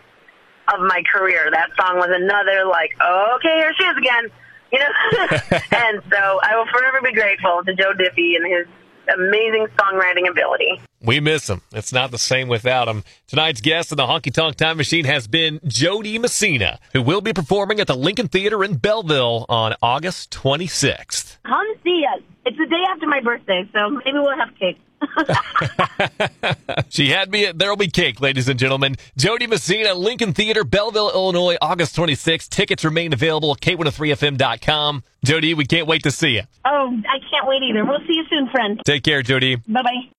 of 0.73 0.81
my 0.81 1.01
career. 1.11 1.49
That 1.51 1.69
song 1.79 1.97
was 1.97 2.09
another 2.11 2.65
like, 2.65 2.91
okay, 3.01 3.55
here 3.57 3.73
she 3.73 3.83
is 3.83 3.97
again, 3.97 4.29
you 4.71 4.79
know. 4.79 4.93
and 5.71 6.01
so 6.09 6.39
I 6.43 6.55
will 6.57 6.67
forever 6.67 7.01
be 7.01 7.13
grateful 7.13 7.63
to 7.65 7.73
Joe 7.73 7.93
Diffie 7.93 8.35
and 8.37 8.45
his 8.45 8.67
amazing 9.13 9.67
songwriting 9.77 10.29
ability. 10.29 10.81
we 11.01 11.19
miss 11.19 11.49
him. 11.49 11.61
It's 11.71 11.93
not 11.93 12.11
the 12.11 12.17
same 12.17 12.47
without 12.47 12.87
him. 12.87 13.03
Tonight's 13.27 13.61
guest 13.61 13.91
in 13.91 13.97
the 13.97 14.05
Honky 14.07 14.33
Tonk 14.33 14.55
Time 14.55 14.77
Machine 14.77 15.05
has 15.05 15.27
been 15.27 15.59
Jo 15.65 16.01
Dee 16.01 16.17
Messina, 16.19 16.79
who 16.93 17.01
will 17.01 17.21
be 17.21 17.33
performing 17.33 17.79
at 17.79 17.87
the 17.87 17.95
Lincoln 17.95 18.27
Theater 18.27 18.63
in 18.63 18.77
Belleville 18.77 19.45
on 19.49 19.75
August 19.81 20.31
26th. 20.31 21.37
Come 21.45 21.67
see 21.83 22.03
us. 22.15 22.21
It's 22.45 22.57
the 22.57 22.65
day 22.65 22.83
after 22.91 23.07
my 23.07 23.21
birthday, 23.21 23.69
so 23.73 23.89
maybe 23.89 24.13
we'll 24.19 24.37
have 24.37 24.49
cake. 24.59 24.79
She 26.89 27.09
had 27.09 27.31
me 27.31 27.45
at 27.45 27.57
There'll 27.59 27.75
Be 27.75 27.87
Cake, 27.87 28.21
ladies 28.21 28.47
and 28.47 28.57
gentlemen. 28.59 28.95
Jo 29.17 29.37
Dee 29.37 29.47
Messina, 29.47 29.93
Lincoln 29.93 30.33
Theater, 30.33 30.63
Belleville, 30.63 31.11
Illinois, 31.11 31.57
August 31.61 31.95
26th. 31.95 32.49
Tickets 32.49 32.83
remain 32.85 33.13
available 33.13 33.51
at 33.51 33.59
K103FM.com. 33.59 35.03
Jo 35.23 35.39
Dee, 35.39 35.53
we 35.53 35.65
can't 35.65 35.87
wait 35.87 36.03
to 36.03 36.11
see 36.11 36.35
you. 36.35 36.43
oh, 36.65 36.97
I 37.09 37.19
can't 37.29 37.47
wait 37.47 37.61
either. 37.63 37.85
We'll 37.85 37.99
see 38.07 38.13
you 38.13 38.25
soon, 38.29 38.49
friend. 38.49 38.81
Take 38.85 39.03
care, 39.03 39.21
Jo 39.21 39.39
Dee. 39.39 39.55
Bye 39.55 39.81
bye. 39.83 40.09